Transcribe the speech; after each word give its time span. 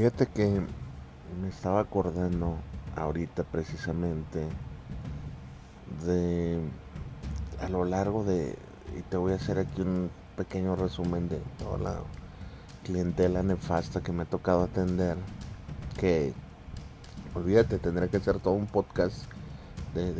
Fíjate 0.00 0.28
que 0.28 0.62
me 1.42 1.48
estaba 1.50 1.80
acordando 1.80 2.56
ahorita 2.96 3.44
precisamente 3.44 4.46
de 6.06 6.58
a 7.60 7.68
lo 7.68 7.84
largo 7.84 8.24
de 8.24 8.56
y 8.98 9.02
te 9.02 9.18
voy 9.18 9.34
a 9.34 9.36
hacer 9.36 9.58
aquí 9.58 9.82
un 9.82 10.10
pequeño 10.38 10.74
resumen 10.74 11.28
de 11.28 11.36
toda 11.58 11.76
la 11.76 11.96
clientela 12.82 13.42
nefasta 13.42 14.00
que 14.00 14.10
me 14.10 14.22
ha 14.22 14.24
tocado 14.24 14.62
atender 14.62 15.18
que 15.98 16.32
olvídate 17.34 17.76
tendré 17.76 18.08
que 18.08 18.16
hacer 18.16 18.40
todo 18.40 18.54
un 18.54 18.68
podcast 18.68 19.24
de, 19.92 20.14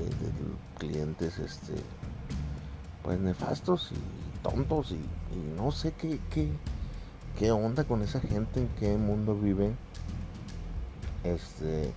clientes 0.76 1.38
este 1.38 1.72
pues 3.02 3.18
nefastos 3.18 3.92
y 3.92 4.42
tontos 4.42 4.92
y, 4.92 4.96
y 4.96 5.54
no 5.56 5.70
sé 5.70 5.92
qué, 5.92 6.20
qué, 6.30 6.50
qué 7.40 7.52
onda 7.52 7.84
con 7.84 8.02
esa 8.02 8.20
gente, 8.20 8.60
en 8.60 8.68
qué 8.78 8.98
mundo 8.98 9.34
vive. 9.34 9.72
Este, 11.24 11.90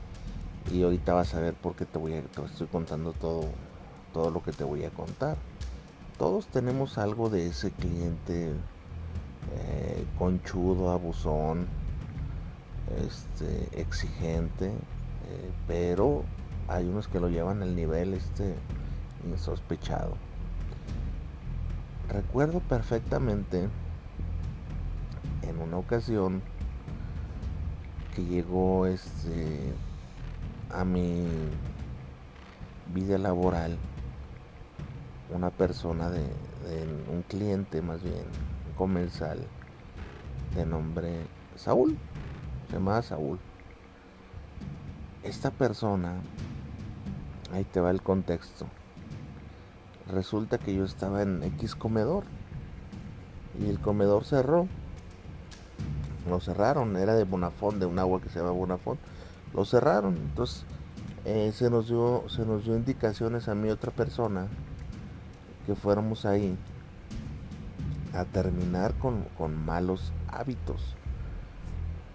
y 0.71 0.83
ahorita 0.83 1.13
vas 1.13 1.33
a 1.33 1.41
ver 1.41 1.53
por 1.53 1.75
qué 1.75 1.85
te 1.85 1.99
voy 1.99 2.13
a, 2.13 2.21
te 2.21 2.41
estoy 2.45 2.67
contando 2.67 3.11
todo, 3.11 3.43
todo 4.13 4.31
lo 4.31 4.41
que 4.41 4.53
te 4.53 4.63
voy 4.63 4.85
a 4.85 4.89
contar. 4.89 5.35
Todos 6.17 6.47
tenemos 6.47 6.97
algo 6.97 7.29
de 7.29 7.47
ese 7.47 7.71
cliente 7.71 8.51
eh, 8.51 10.05
conchudo, 10.17 10.91
abusón, 10.91 11.67
este, 13.05 13.67
exigente, 13.81 14.67
eh, 14.67 15.51
pero 15.67 16.23
hay 16.69 16.85
unos 16.85 17.09
que 17.09 17.19
lo 17.19 17.27
llevan 17.27 17.61
al 17.63 17.75
nivel 17.75 18.13
este 18.13 18.55
insospechado. 19.29 20.13
Recuerdo 22.07 22.61
perfectamente 22.61 23.63
en 23.63 23.82
una 25.63 25.77
ocasión 25.77 26.41
que 28.15 28.23
llegó 28.23 28.85
este 28.85 29.73
a 30.69 30.85
mi 30.85 31.25
vida 32.93 33.17
laboral 33.17 33.77
una 35.33 35.49
persona 35.49 36.09
de, 36.09 36.23
un 37.11 37.23
cliente 37.23 37.81
más 37.81 38.01
bien 38.03 38.23
un 38.67 38.73
comensal 38.75 39.39
de 40.55 40.65
nombre 40.65 41.25
Saúl 41.55 41.97
se 42.67 42.73
llamaba 42.73 43.01
Saúl. 43.03 43.39
Esta 45.21 45.51
persona 45.51 46.15
ahí 47.51 47.63
te 47.65 47.79
va 47.79 47.91
el 47.91 48.01
contexto. 48.01 48.65
Resulta 50.11 50.57
que 50.57 50.73
yo 50.73 50.83
estaba 50.83 51.21
en 51.21 51.43
X 51.43 51.75
comedor 51.75 52.23
y 53.59 53.69
el 53.69 53.79
comedor 53.79 54.25
cerró 54.25 54.67
lo 56.27 56.39
cerraron, 56.39 56.95
era 56.97 57.15
de 57.15 57.23
Bonafón, 57.23 57.79
de 57.79 57.85
un 57.85 57.99
agua 57.99 58.21
que 58.21 58.29
se 58.29 58.39
llama 58.39 58.51
Bonafón, 58.51 58.97
lo 59.53 59.65
cerraron, 59.65 60.15
entonces 60.15 60.65
eh, 61.25 61.51
se 61.53 61.69
nos 61.69 61.87
dio, 61.87 62.23
se 62.27 62.45
nos 62.45 62.65
dio 62.65 62.75
indicaciones 62.75 63.47
a 63.47 63.55
mí 63.55 63.69
otra 63.69 63.91
persona 63.91 64.47
que 65.65 65.75
fuéramos 65.75 66.25
ahí 66.25 66.57
a 68.13 68.25
terminar 68.25 68.93
con, 68.95 69.23
con 69.37 69.55
malos 69.65 70.11
hábitos. 70.27 70.95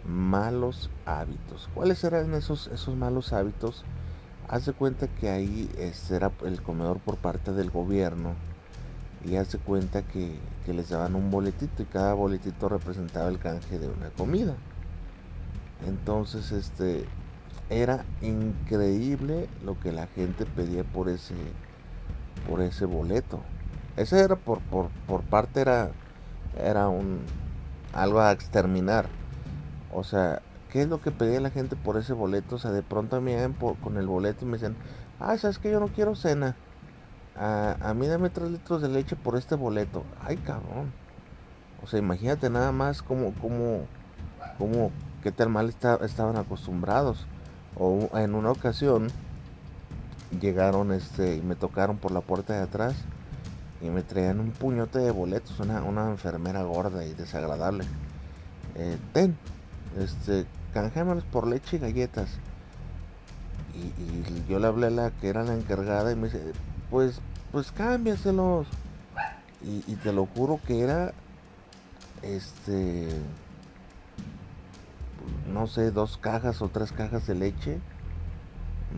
Malos 0.07 0.91
hábitos. 1.07 1.69
¿Cuáles 1.75 2.03
eran 2.05 2.35
esos, 2.35 2.69
esos 2.69 2.97
malos 2.97 3.33
hábitos? 3.33 3.85
Haz 4.49 4.67
de 4.67 4.73
cuenta 4.73 5.09
que 5.09 5.29
ahí 5.29 5.71
este, 5.77 6.17
era 6.17 6.31
el 6.45 6.63
comedor 6.63 6.99
por 6.99 7.17
parte 7.17 7.53
del 7.53 7.71
gobierno 7.71 8.35
y 9.25 9.37
hace 9.37 9.59
cuenta 9.59 10.03
que, 10.03 10.39
que 10.65 10.73
les 10.73 10.91
daban 10.91 11.15
un 11.15 11.31
boletito 11.31 11.83
y 11.83 11.87
cada 11.87 12.15
boletito 12.15 12.69
representaba 12.69 13.29
el 13.29 13.39
canje 13.39 13.79
de 13.79 13.89
una 13.89 14.11
comida. 14.11 14.55
Entonces, 15.87 16.53
este 16.53 17.05
era 17.71 18.05
increíble 18.23 19.49
lo 19.65 19.79
que 19.79 19.93
la 19.93 20.07
gente 20.07 20.47
pedía 20.47 20.85
por 20.85 21.09
ese 21.09 21.35
por 22.49 22.63
ese 22.63 22.87
boleto. 22.87 23.41
Ese 23.97 24.21
era 24.21 24.37
por, 24.37 24.61
por, 24.61 24.89
por 25.07 25.23
parte 25.23 25.61
era 25.61 25.91
era 26.57 26.89
un 26.89 27.21
algo 27.93 28.21
a 28.21 28.33
exterminar. 28.33 29.07
O 29.93 30.05
sea, 30.05 30.43
¿qué 30.71 30.83
es 30.83 30.89
lo 30.89 31.01
que 31.01 31.11
pedía 31.11 31.41
la 31.41 31.51
gente 31.51 31.77
por 31.77 31.97
ese 31.97 32.13
boleto? 32.13 32.57
O 32.57 32.59
sea, 32.59 32.71
de 32.71 32.83
pronto 32.83 33.21
me 33.21 33.33
iban 33.33 33.55
con 33.55 33.97
el 33.97 34.07
boleto 34.07 34.45
y 34.45 34.49
me 34.49 34.53
decían, 34.53 34.77
ah, 35.21 35.37
sabes 35.37 35.59
que 35.59 35.71
yo 35.71 35.81
no 35.81 35.89
quiero 35.89 36.15
cena. 36.15 36.57
A, 37.39 37.77
a 37.81 37.95
mí 37.95 38.07
dame 38.07 38.31
3 38.31 38.51
litros 38.51 38.83
de 38.83 38.89
leche 38.89 39.15
por 39.17 39.37
este 39.37 39.55
boleto. 39.55 40.05
Ay, 40.25 40.37
cabrón. 40.39 40.93
O 41.83 41.87
sea, 41.87 41.99
imagínate 41.99 42.51
nada 42.51 42.73
más 42.73 43.03
cómo, 43.03 43.33
cómo, 43.41 43.83
cómo, 44.59 44.91
qué 45.23 45.31
tal 45.31 45.49
mal 45.49 45.69
esta- 45.69 46.01
estaban 46.05 46.37
acostumbrados. 46.37 47.27
O 47.77 48.09
en 48.19 48.35
una 48.35 48.51
ocasión 48.51 49.09
llegaron 50.41 50.93
este 50.93 51.37
y 51.37 51.41
me 51.43 51.55
tocaron 51.55 51.97
por 51.99 52.11
la 52.13 52.21
puerta 52.21 52.55
de 52.55 52.63
atrás 52.63 52.97
y 53.81 53.89
me 53.89 54.03
traían 54.03 54.41
un 54.41 54.51
puñote 54.51 54.99
de 54.99 55.11
boletos, 55.13 55.61
una, 55.61 55.83
una 55.85 56.11
enfermera 56.11 56.63
gorda 56.65 57.05
y 57.07 57.15
desagradable. 57.15 57.85
Eh, 58.75 58.99
ten, 59.13 59.37
este, 60.01 60.45
canjémalos 60.75 61.23
por 61.25 61.47
leche 61.47 61.77
y 61.77 61.81
galletas. 61.81 62.29
Y 63.75 64.51
yo 64.51 64.59
le 64.59 64.67
hablé 64.67 64.89
a 64.89 64.91
la 64.91 65.11
que 65.13 65.29
era 65.29 65.45
la 65.45 65.55
encargada 65.55 66.11
y 66.11 66.17
me 66.17 66.25
dice, 66.29 66.43
pues, 66.91 67.21
pues 67.53 67.73
cámbiaselos. 67.73 68.67
Y, 69.61 69.97
te 69.97 70.13
lo 70.13 70.27
juro 70.27 70.61
que 70.65 70.83
era, 70.83 71.13
este, 72.23 73.09
no 75.53 75.67
sé, 75.67 75.91
dos 75.91 76.17
cajas 76.17 76.63
o 76.63 76.69
tres 76.69 76.93
cajas 76.93 77.27
de 77.27 77.35
leche, 77.35 77.81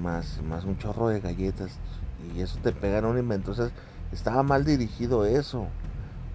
más, 0.03 0.43
más 0.43 0.65
un 0.65 0.77
chorro 0.77 1.09
de 1.09 1.21
galletas. 1.21 1.79
Y 2.35 2.43
eso 2.43 2.59
te 2.63 2.73
pega 2.73 2.99
en 2.99 3.07
un 3.07 3.19
invento. 3.19 3.55
Sea, 3.55 3.71
estaba 4.13 4.43
mal 4.43 4.67
dirigido 4.67 5.25
eso. 5.25 5.67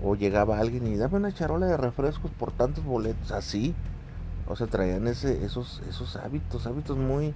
O 0.04 0.16
llegaba 0.16 0.60
alguien 0.60 0.88
y 0.88 0.98
dame 0.98 1.18
una 1.18 1.32
charola 1.32 1.68
de 1.68 1.78
refrescos 1.78 2.32
por 2.32 2.52
tantos 2.52 2.84
boletos. 2.84 3.32
Así. 3.32 3.76
O 4.48 4.56
sea, 4.56 4.66
traían 4.66 5.08
ese, 5.08 5.46
esos, 5.46 5.84
esos 5.88 6.16
hábitos, 6.16 6.66
hábitos 6.66 6.98
muy, 6.98 7.36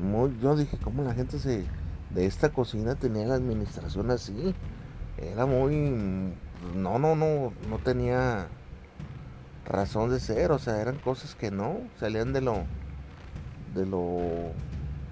muy. 0.00 0.36
Yo 0.40 0.56
dije, 0.56 0.78
¿cómo 0.78 1.02
la 1.02 1.14
gente 1.14 1.40
se 1.40 1.64
de 2.10 2.26
esta 2.26 2.52
cocina 2.52 2.96
tenía 2.96 3.26
la 3.26 3.34
administración 3.36 4.10
así? 4.10 4.56
Era 5.16 5.46
muy. 5.46 5.74
No, 6.60 6.98
no, 6.98 7.16
no, 7.16 7.54
no 7.60 7.80
tenía 7.80 8.52
razón 9.64 10.10
de 10.10 10.20
ser. 10.20 10.50
O 10.52 10.58
sea, 10.58 10.80
eran 10.80 10.98
cosas 10.98 11.34
que 11.34 11.50
no 11.50 11.90
salían 11.96 12.32
de 12.32 12.40
lo, 12.40 12.68
de 13.66 13.86
lo 13.86 14.56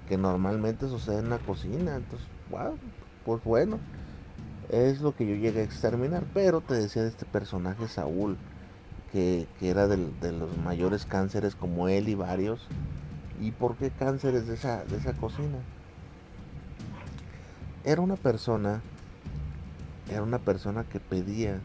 que 0.05 0.17
normalmente 0.17 0.87
sucede 0.87 1.19
en 1.19 1.29
la 1.29 1.39
cocina. 1.39 1.95
Entonces, 1.95 2.29
wow, 2.47 2.79
pues 3.23 3.43
bueno, 3.43 3.81
es 4.69 5.01
lo 5.01 5.15
que 5.15 5.27
yo 5.27 5.35
llegué 5.35 5.61
a 5.61 5.63
exterminar. 5.63 6.27
Pero 6.33 6.61
te 6.63 6.75
decía 6.75 7.03
de 7.03 7.09
este 7.09 7.25
personaje 7.27 7.87
Saúl, 7.89 8.39
que, 9.07 9.49
que 9.55 9.69
era 9.71 9.87
del- 9.87 10.19
de 10.19 10.33
los 10.33 10.57
mayores 10.57 11.05
cánceres 11.07 11.55
como 11.55 11.89
él 11.89 12.09
y 12.09 12.15
varios. 12.15 12.71
¿Y 13.35 13.53
por 13.53 13.77
qué 13.77 13.91
cánceres 13.91 14.47
de 14.47 14.55
esa, 14.55 14.85
de 14.85 14.97
esa 14.97 15.13
cocina? 15.15 15.67
Era 17.83 18.01
una 18.01 18.15
persona, 18.15 18.81
era 20.11 20.21
una 20.21 20.39
persona 20.39 20.83
que 20.83 20.99
pedía 20.99 21.59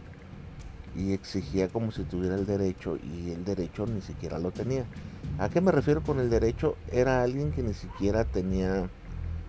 y 0.97 1.13
exigía 1.13 1.69
como 1.69 1.91
si 1.91 2.05
tuviera 2.05 2.37
el 2.37 2.47
derecho 2.47 2.97
y 2.97 3.33
el 3.33 3.45
derecho 3.45 3.87
ni 3.87 4.01
siquiera 4.01 4.39
lo 4.39 4.53
tenía. 4.53 4.85
¿A 5.39 5.49
qué 5.49 5.61
me 5.61 5.73
refiero 5.73 6.03
con 6.03 6.21
el 6.21 6.31
derecho? 6.31 6.77
Era 6.93 7.23
alguien 7.23 7.51
que 7.51 7.63
ni 7.63 7.75
siquiera 7.75 8.25
tenía 8.25 8.89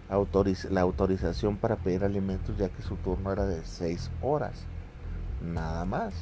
la 0.09 0.81
autorización 0.81 1.57
para 1.57 1.75
pedir 1.75 2.03
alimentos 2.03 2.57
ya 2.57 2.69
que 2.69 2.81
su 2.81 2.95
turno 2.97 3.31
era 3.31 3.45
de 3.45 3.63
6 3.63 4.09
horas. 4.21 4.53
Nada 5.43 5.85
más. 5.85 6.13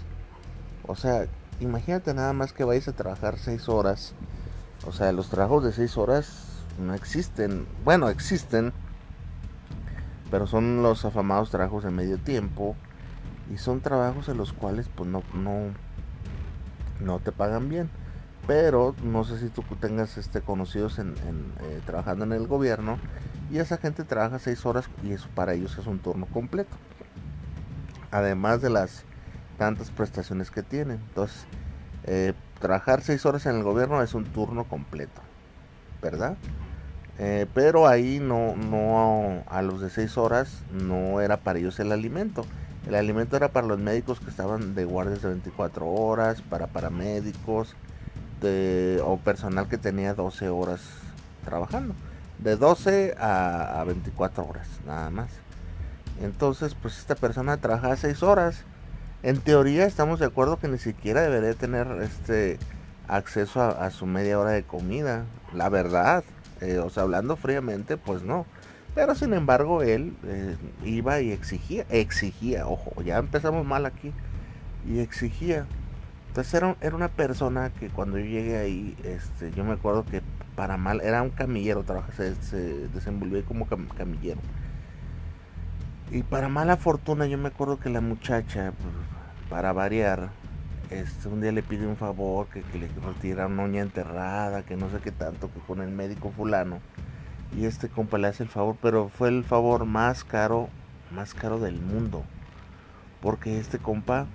O 0.85 0.95
sea, 0.95 1.27
imagínate 1.59 2.13
nada 2.13 2.33
más 2.33 2.51
que 2.51 2.65
vayas 2.65 2.89
a 2.89 2.93
trabajar 2.93 3.37
6 3.37 3.69
horas. 3.69 4.13
O 4.85 4.91
sea, 4.91 5.13
los 5.13 5.29
trabajos 5.29 5.63
de 5.63 5.71
6 5.71 5.97
horas 5.97 6.65
no 6.79 6.93
existen. 6.93 7.65
Bueno, 7.85 8.09
existen. 8.09 8.73
Pero 10.33 10.47
son 10.47 10.81
los 10.81 11.05
afamados 11.05 11.51
trabajos 11.51 11.83
de 11.83 11.91
medio 11.91 12.17
tiempo. 12.17 12.75
Y 13.53 13.59
son 13.59 13.81
trabajos 13.81 14.29
en 14.29 14.37
los 14.37 14.51
cuales 14.51 14.89
pues 14.95 15.07
no, 15.07 15.21
no, 15.35 15.67
no 16.99 17.19
te 17.19 17.31
pagan 17.31 17.69
bien. 17.69 17.87
Pero 18.47 18.95
no 19.03 19.25
sé 19.25 19.37
si 19.37 19.49
tú 19.49 19.61
tengas 19.79 20.17
este, 20.17 20.41
conocidos 20.41 20.97
en, 20.97 21.13
eh, 21.61 21.81
trabajando 21.85 22.25
en 22.25 22.33
el 22.33 22.47
gobierno 22.47 22.97
y 23.51 23.59
esa 23.59 23.77
gente 23.77 24.05
trabaja 24.05 24.39
6 24.39 24.65
horas 24.65 24.89
y 25.03 25.11
eso 25.11 25.27
para 25.35 25.53
ellos 25.53 25.77
es 25.77 25.85
un 25.85 25.99
turno 25.99 26.25
completo. 26.25 26.75
Además 28.09 28.59
de 28.59 28.71
las 28.71 29.03
tantas 29.59 29.91
prestaciones 29.91 30.49
que 30.49 30.63
tienen. 30.63 30.99
Entonces, 31.09 31.45
eh, 32.05 32.33
trabajar 32.59 33.01
6 33.01 33.23
horas 33.27 33.45
en 33.45 33.57
el 33.57 33.61
gobierno 33.61 34.01
es 34.01 34.15
un 34.15 34.23
turno 34.23 34.63
completo, 34.63 35.21
¿verdad? 36.01 36.37
Eh, 37.19 37.45
pero 37.53 37.87
ahí 37.87 38.19
no, 38.19 38.55
no, 38.55 39.43
a 39.47 39.61
los 39.61 39.81
de 39.81 39.89
6 39.89 40.17
horas 40.17 40.49
no 40.71 41.21
era 41.21 41.37
para 41.37 41.59
ellos 41.59 41.79
el 41.79 41.91
alimento. 41.91 42.45
El 42.87 42.95
alimento 42.95 43.37
era 43.37 43.49
para 43.49 43.67
los 43.67 43.79
médicos 43.79 44.19
que 44.19 44.29
estaban 44.29 44.75
de 44.75 44.83
guardias 44.83 45.21
de 45.21 45.29
24 45.29 45.87
horas, 45.87 46.41
para 46.41 46.67
paramédicos 46.67 47.75
o 49.05 49.17
personal 49.23 49.69
que 49.69 49.77
tenía 49.77 50.13
12 50.13 50.49
horas 50.49 50.81
trabajando. 51.45 51.95
De 52.39 52.57
12 52.57 53.15
a, 53.17 53.83
24 53.85 54.45
horas, 54.45 54.67
nada 54.85 55.09
más. 55.09 55.29
Entonces, 56.21 56.75
pues 56.75 56.97
esta 56.99 57.15
persona 57.15 57.57
trabaja 57.57 57.95
6 57.95 58.21
horas. 58.23 58.63
En 59.23 59.39
teoría 59.39 59.85
estamos 59.85 60.19
de 60.19 60.25
acuerdo 60.25 60.59
que 60.59 60.67
ni 60.67 60.77
siquiera 60.77 61.21
debería 61.21 61.53
tener 61.53 61.87
este 62.01 62.59
acceso 63.07 63.61
a, 63.61 63.89
su 63.91 64.05
media 64.05 64.37
hora 64.39 64.51
de 64.51 64.63
comida. 64.63 65.23
La 65.53 65.69
verdad, 65.69 66.25
eh, 66.63 66.79
o 66.79 66.89
sea, 66.89 67.03
hablando 67.03 67.35
fríamente, 67.35 67.97
pues 67.97 68.23
no. 68.23 68.45
Pero 68.95 69.15
sin 69.15 69.33
embargo, 69.33 69.81
él 69.81 70.15
eh, 70.25 70.55
iba 70.83 71.19
y 71.21 71.31
exigía, 71.31 71.85
exigía, 71.89 72.67
ojo, 72.67 73.01
ya 73.01 73.17
empezamos 73.17 73.65
mal 73.65 73.85
aquí, 73.85 74.11
y 74.87 74.99
exigía. 74.99 75.65
Entonces 76.29 76.53
era, 76.53 76.75
era 76.81 76.95
una 76.95 77.09
persona 77.09 77.71
que 77.79 77.89
cuando 77.89 78.17
yo 78.17 78.25
llegué 78.25 78.57
ahí, 78.57 78.97
este, 79.03 79.51
yo 79.51 79.63
me 79.63 79.73
acuerdo 79.73 80.05
que 80.05 80.21
para 80.55 80.77
mal, 80.77 81.01
era 81.01 81.21
un 81.21 81.29
camillero, 81.31 81.83
trabaja, 81.83 82.11
se, 82.13 82.35
se 82.35 83.43
como 83.47 83.67
camillero. 83.67 84.39
Y 86.11 86.23
para 86.23 86.47
mala 86.49 86.77
fortuna, 86.77 87.25
yo 87.25 87.37
me 87.37 87.47
acuerdo 87.47 87.79
que 87.79 87.89
la 87.89 88.01
muchacha, 88.01 88.71
pues, 88.71 88.93
para 89.49 89.73
variar, 89.73 90.29
este, 90.99 91.27
un 91.27 91.41
día 91.41 91.51
le 91.51 91.63
pide 91.63 91.87
un 91.87 91.97
favor, 91.97 92.47
que, 92.47 92.61
que 92.61 92.79
le 92.79 92.87
retira 93.05 93.47
una 93.47 93.63
uña 93.63 93.81
enterrada, 93.81 94.63
que 94.63 94.75
no 94.75 94.89
sé 94.89 94.99
qué 95.03 95.11
tanto, 95.11 95.51
que 95.51 95.59
con 95.59 95.81
el 95.81 95.89
médico 95.89 96.31
fulano 96.31 96.79
y 97.57 97.65
este 97.65 97.89
compa 97.89 98.17
le 98.17 98.27
hace 98.27 98.43
el 98.43 98.49
favor, 98.49 98.77
pero 98.81 99.09
fue 99.09 99.29
el 99.29 99.43
favor 99.43 99.85
más 99.85 100.23
caro, 100.23 100.69
más 101.11 101.33
caro 101.33 101.59
del 101.59 101.79
mundo. 101.79 102.23
Porque 103.21 103.59
este 103.59 103.77
compa 103.77 104.25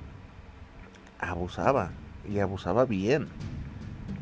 abusaba 1.19 1.91
y 2.29 2.39
abusaba 2.39 2.85
bien. 2.85 3.29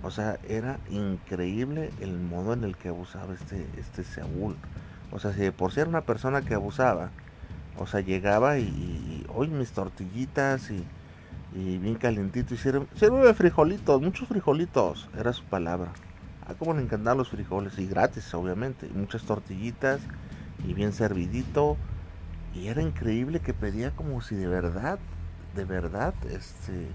O 0.03 0.11
sea, 0.11 0.39
era 0.49 0.79
increíble 0.91 1.91
el 2.01 2.19
modo 2.19 2.53
en 2.53 2.65
el 2.65 2.77
que 2.77 2.89
abusaba 2.89 3.35
este, 3.35 3.67
este 3.79 4.03
Saúl. 4.03 4.57
O 5.13 5.19
sea, 5.19 5.33
si 5.33 5.51
por 5.51 5.73
ser 5.73 5.89
una 5.89 6.01
persona 6.01 6.43
que 6.43 6.55
abusaba, 6.55 7.11
o 7.79 7.87
sea, 7.87 8.01
llegaba 8.01 8.59
y, 8.59 9.27
hoy 9.35 9.49
mis 9.49 9.73
tortillitas 9.73 10.71
y, 10.71 10.85
y 11.55 11.79
bien 11.79 11.95
calentito 11.95 12.55
y 12.55 12.57
sirve 12.57 13.35
frijolitos, 13.35 14.01
muchos 14.03 14.29
frijolitos, 14.29 15.09
era 15.17 15.33
su 15.33 15.45
palabra. 15.45 15.93
A 16.47 16.55
como 16.55 16.75
le 16.75 16.83
encantaban 16.83 17.19
los 17.19 17.31
frijoles 17.31 17.79
y 17.79 17.87
gratis, 17.87 18.33
obviamente. 18.35 18.87
Y 18.87 18.97
muchas 18.97 19.23
tortillitas 19.23 20.01
y 20.65 20.75
bien 20.75 20.93
servidito. 20.93 21.77
Y 22.55 22.69
era 22.69 22.83
increíble 22.83 23.41
que 23.41 23.53
pedía 23.53 23.91
como 23.91 24.21
si 24.23 24.37
de 24.37 24.47
verdad, 24.47 24.99
de 25.57 25.65
verdad, 25.65 26.15
este, 26.31 26.87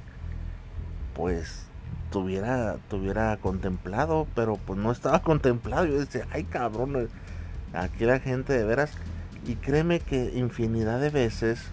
pues 1.14 1.68
tuviera, 2.12 2.78
tuviera 2.90 3.36
contemplado, 3.38 4.26
pero 4.36 4.56
pues 4.56 4.80
no 4.80 4.92
estaba 4.92 5.20
contemplado. 5.24 5.86
Yo 5.86 6.00
decía, 6.00 6.28
ay 6.32 6.46
cabrón, 6.46 7.10
aquí 7.74 8.06
la 8.06 8.20
gente 8.20 8.54
de 8.54 8.64
veras. 8.64 8.94
Y 9.46 9.56
créeme 9.56 10.00
que 10.00 10.32
infinidad 10.36 11.02
de 11.02 11.10
veces 11.10 11.72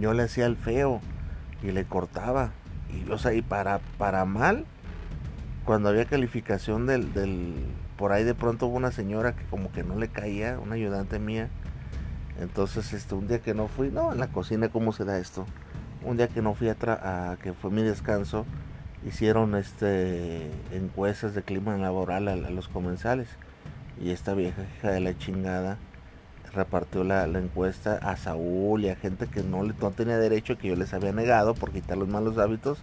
yo 0.00 0.12
le 0.12 0.24
hacía 0.24 0.46
el 0.46 0.56
feo 0.56 1.00
y 1.62 1.70
le 1.70 1.84
cortaba. 1.84 2.50
Y 2.90 3.10
o 3.10 3.18
sea, 3.18 3.32
para, 3.48 3.80
para 3.98 4.24
mal, 4.24 4.64
cuando 5.64 5.88
había 5.88 6.04
calificación 6.04 6.86
del, 6.86 7.12
del, 7.12 7.54
por 7.96 8.12
ahí 8.12 8.24
de 8.24 8.34
pronto 8.34 8.66
hubo 8.66 8.76
una 8.76 8.92
señora 8.92 9.34
que 9.34 9.44
como 9.44 9.72
que 9.72 9.82
no 9.82 9.96
le 9.96 10.08
caía, 10.08 10.58
una 10.58 10.74
ayudante 10.74 11.18
mía. 11.18 11.48
Entonces, 12.40 12.92
este, 12.92 13.14
un 13.14 13.28
día 13.28 13.40
que 13.40 13.54
no 13.54 13.68
fui, 13.68 13.90
no, 13.90 14.12
en 14.12 14.18
la 14.18 14.28
cocina, 14.28 14.68
¿cómo 14.68 14.92
se 14.92 15.04
da 15.04 15.18
esto? 15.18 15.46
Un 16.04 16.16
día 16.16 16.28
que 16.28 16.42
no 16.42 16.54
fui 16.54 16.68
a, 16.68 16.76
a 16.80 17.36
que 17.42 17.52
fue 17.54 17.70
mi 17.70 17.82
descanso, 17.82 18.44
hicieron 19.06 19.54
este 19.54 20.50
encuestas 20.72 21.34
de 21.34 21.42
clima 21.42 21.76
laboral 21.76 22.28
a, 22.28 22.36
los 22.36 22.68
comensales. 22.68 23.28
Y 24.02 24.10
esta 24.10 24.34
vieja 24.34 24.62
hija 24.76 24.90
de 24.90 25.00
la 25.00 25.16
chingada 25.16 25.78
repartió 26.56 27.04
la, 27.04 27.24
encuesta 27.24 27.98
a 28.02 28.16
Saúl 28.16 28.84
y 28.84 28.88
a 28.88 28.96
gente 28.96 29.28
que 29.28 29.42
no, 29.42 29.62
tenía 29.92 30.18
derecho, 30.18 30.58
que 30.58 30.68
yo 30.68 30.76
les 30.76 30.92
había 30.94 31.12
negado 31.12 31.54
por 31.54 31.70
quitar 31.70 31.96
los 31.96 32.08
malos 32.08 32.38
hábitos 32.38 32.78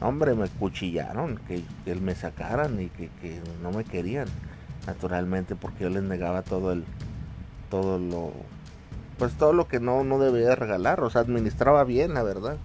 hombre, 0.00 0.34
me 0.34 0.48
cuchillaron, 0.48 1.38
que, 1.48 1.62
él 1.86 2.00
me 2.00 2.14
sacaran 2.14 2.80
y 2.80 2.88
que, 2.88 3.40
no 3.62 3.72
me 3.72 3.84
querían, 3.84 4.28
naturalmente, 4.86 5.56
porque 5.56 5.84
yo 5.84 5.90
les 5.90 6.02
negaba 6.02 6.42
todo 6.42 6.72
el, 6.72 6.84
todo 7.70 7.98
lo, 7.98 8.32
pues 9.18 9.32
todo 9.34 9.52
lo 9.52 9.68
que 9.68 9.80
no, 9.80 10.04
no 10.04 10.18
debía 10.18 10.54
regalar, 10.54 11.00
o 11.00 11.10
sea, 11.10 11.22
administraba 11.22 11.84
bien, 11.84 12.14
la 12.14 12.22
verdad. 12.22 12.56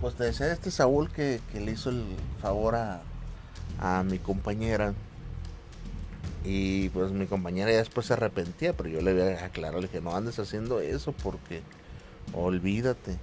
Pues 0.00 0.14
te 0.14 0.24
decía 0.24 0.52
este 0.52 0.70
Saúl 0.70 1.10
que, 1.10 1.40
le 1.52 1.72
hizo 1.72 1.90
el 1.90 2.04
favor 2.40 2.74
a, 2.74 3.02
a 3.80 4.02
mi 4.02 4.18
compañera. 4.18 4.94
Y 6.44 6.88
pues 6.90 7.12
mi 7.12 7.26
compañera 7.26 7.70
ya 7.70 7.78
después 7.78 8.06
se 8.06 8.14
arrepentía, 8.14 8.74
pero 8.74 8.88
yo 8.88 9.00
le 9.02 9.10
había 9.10 9.44
aclarado, 9.44 9.80
le 9.80 9.88
dije, 9.88 10.00
no 10.00 10.16
andes 10.16 10.38
haciendo 10.38 10.80
eso 10.80 11.12
porque 11.12 11.62
olvídate. 12.32 13.18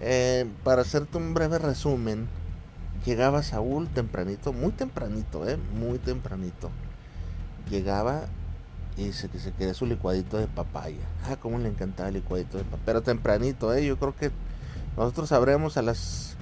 Eh, 0.00 0.46
para 0.64 0.82
hacerte 0.82 1.16
un 1.16 1.32
breve 1.32 1.58
resumen, 1.58 2.28
llegaba 3.06 3.42
Saúl 3.42 3.88
tempranito, 3.88 4.52
muy 4.52 4.72
tempranito, 4.72 5.48
¿eh? 5.48 5.56
Muy 5.74 5.98
tempranito. 5.98 6.70
Llegaba 7.70 8.26
y 8.96 9.12
se, 9.12 9.28
se 9.38 9.52
quería 9.52 9.72
su 9.72 9.86
licuadito 9.86 10.36
de 10.36 10.46
papaya. 10.46 11.06
Ah, 11.26 11.36
cómo 11.40 11.58
le 11.58 11.68
encantaba 11.68 12.08
el 12.08 12.16
licuadito 12.16 12.58
de 12.58 12.64
papaya. 12.64 12.82
Pero 12.84 13.02
tempranito, 13.02 13.72
¿eh? 13.72 13.86
Yo 13.86 13.96
creo 13.98 14.14
que 14.14 14.30
nosotros 14.96 15.30
sabremos 15.30 15.76
a 15.78 15.82
las 15.82 16.36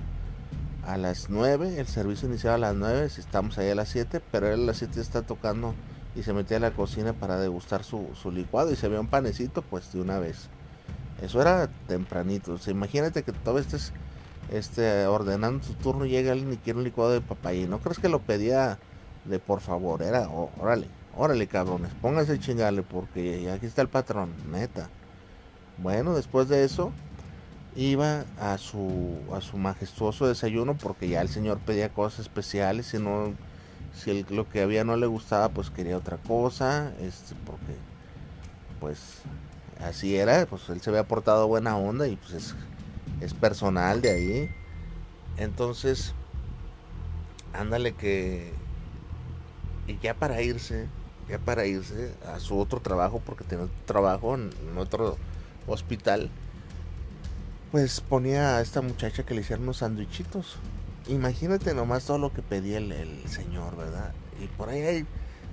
a 0.85 0.97
las 0.97 1.31
9, 1.31 1.79
el 1.79 1.87
servicio 1.87 2.29
iniciaba 2.29 2.57
a 2.57 2.59
las 2.59 2.75
9, 2.75 3.11
si 3.11 3.21
estamos 3.21 3.59
ahí 3.59 3.69
a 3.69 3.75
las 3.75 3.91
7, 3.91 4.21
pero 4.33 4.49
él 4.49 4.63
a 4.63 4.67
las 4.67 4.79
7 4.79 5.01
está 5.01 5.23
tocando 5.23 5.75
y 6.15 6.23
se 6.23 6.33
metía 6.33 6.57
a 6.57 6.61
la 6.61 6.71
cocina 6.73 7.13
para 7.13 7.39
degustar 7.39 7.85
su, 7.85 8.09
su 8.21 8.31
licuado 8.31 8.73
y 8.73 8.77
se 8.77 8.89
veía 8.89 9.01
un 9.01 9.07
panecito, 9.07 9.63
pues 9.63 9.93
de 9.93 10.01
una 10.01 10.19
vez. 10.19 10.49
Eso 11.23 11.41
era 11.41 11.69
tempranito. 11.87 12.55
O 12.55 12.59
sea, 12.59 12.73
imagínate 12.73 13.23
que 13.23 13.33
todo 13.33 13.59
este 13.59 13.77
es 13.77 13.93
este, 14.51 15.07
ordenando 15.07 15.65
su 15.65 15.75
turno 15.75 16.07
llega 16.07 16.33
alguien 16.33 16.53
y 16.53 16.57
quiere 16.57 16.79
un 16.79 16.85
licuado 16.85 17.13
de 17.13 17.21
papaya. 17.21 17.67
¿No 17.67 17.79
crees 17.79 17.99
que 17.99 18.09
lo 18.09 18.21
pedía 18.21 18.79
de 19.25 19.39
por 19.39 19.61
favor? 19.61 20.03
Era, 20.03 20.29
órale, 20.29 20.89
órale 21.17 21.47
cabrones, 21.47 21.93
pónganse 22.01 22.39
chingale 22.41 22.83
porque 22.83 23.51
aquí 23.51 23.67
está 23.67 23.83
el 23.83 23.89
patrón, 23.89 24.31
neta. 24.51 24.89
Bueno, 25.79 26.15
después 26.15 26.49
de 26.49 26.65
eso 26.65 26.93
iba 27.77 28.25
a 28.41 28.59
su 28.59 29.17
a 29.33 29.41
su 29.41 29.57
majestuoso 29.57 30.27
desayuno 30.27 30.75
porque 30.75 31.09
ya 31.09 31.21
el 31.21 31.29
señor 31.29 31.59
pedía 31.59 31.89
cosas 31.91 32.21
especiales 32.21 32.93
y 32.95 32.99
no 32.99 33.35
si 33.95 34.25
lo 34.25 34.49
que 34.49 34.63
había 34.63 34.85
no 34.85 34.97
le 34.97 35.07
gustaba 35.07 35.49
pues 35.49 35.71
quería 35.71 35.97
otra 35.97 36.17
cosa 36.17 36.93
este 37.01 37.35
porque 37.45 37.75
pues 38.79 39.23
así 39.81 40.17
era 40.17 40.47
pues 40.47 40.69
él 40.69 40.81
se 40.81 40.91
había 40.91 41.05
portado 41.05 41.49
buena 41.49 41.77
onda 41.77 42.07
y 42.09 42.17
pues 42.17 42.33
es 42.33 42.55
es 43.21 43.35
personal 43.35 44.03
de 44.03 44.11
ahí. 44.11 44.51
Entonces, 45.37 46.15
ándale 47.53 47.93
que 47.93 48.53
y 49.87 49.99
ya 49.99 50.15
para 50.15 50.43
irse, 50.43 50.87
ya 51.29 51.39
para 51.39 51.67
irse 51.67 52.15
a 52.27 52.39
su 52.39 52.59
otro 52.59 52.81
trabajo, 52.81 53.21
porque 53.25 53.45
tenía 53.45 53.67
trabajo 53.87 54.35
en, 54.35 54.51
otro 54.77 55.17
hospital, 55.67 56.31
pues 57.71 58.01
ponía 58.01 58.57
a 58.57 58.61
esta 58.61 58.83
muchacha 58.83 59.25
que 59.25 59.35
le 59.35 59.41
hicieron 59.41 59.65
unos 59.65 59.79
sandwichitos. 59.79 60.57
Imagínate 61.11 61.75
nomás 61.75 62.05
todo 62.05 62.19
lo 62.19 62.33
que 62.33 62.41
pedía 62.41 62.79
el, 62.79 62.93
el, 62.93 63.29
señor, 63.29 63.77
¿verdad? 63.77 64.13
Y 64.43 64.47
por 64.47 64.69
ahí 64.69 64.81
hay, 64.81 65.07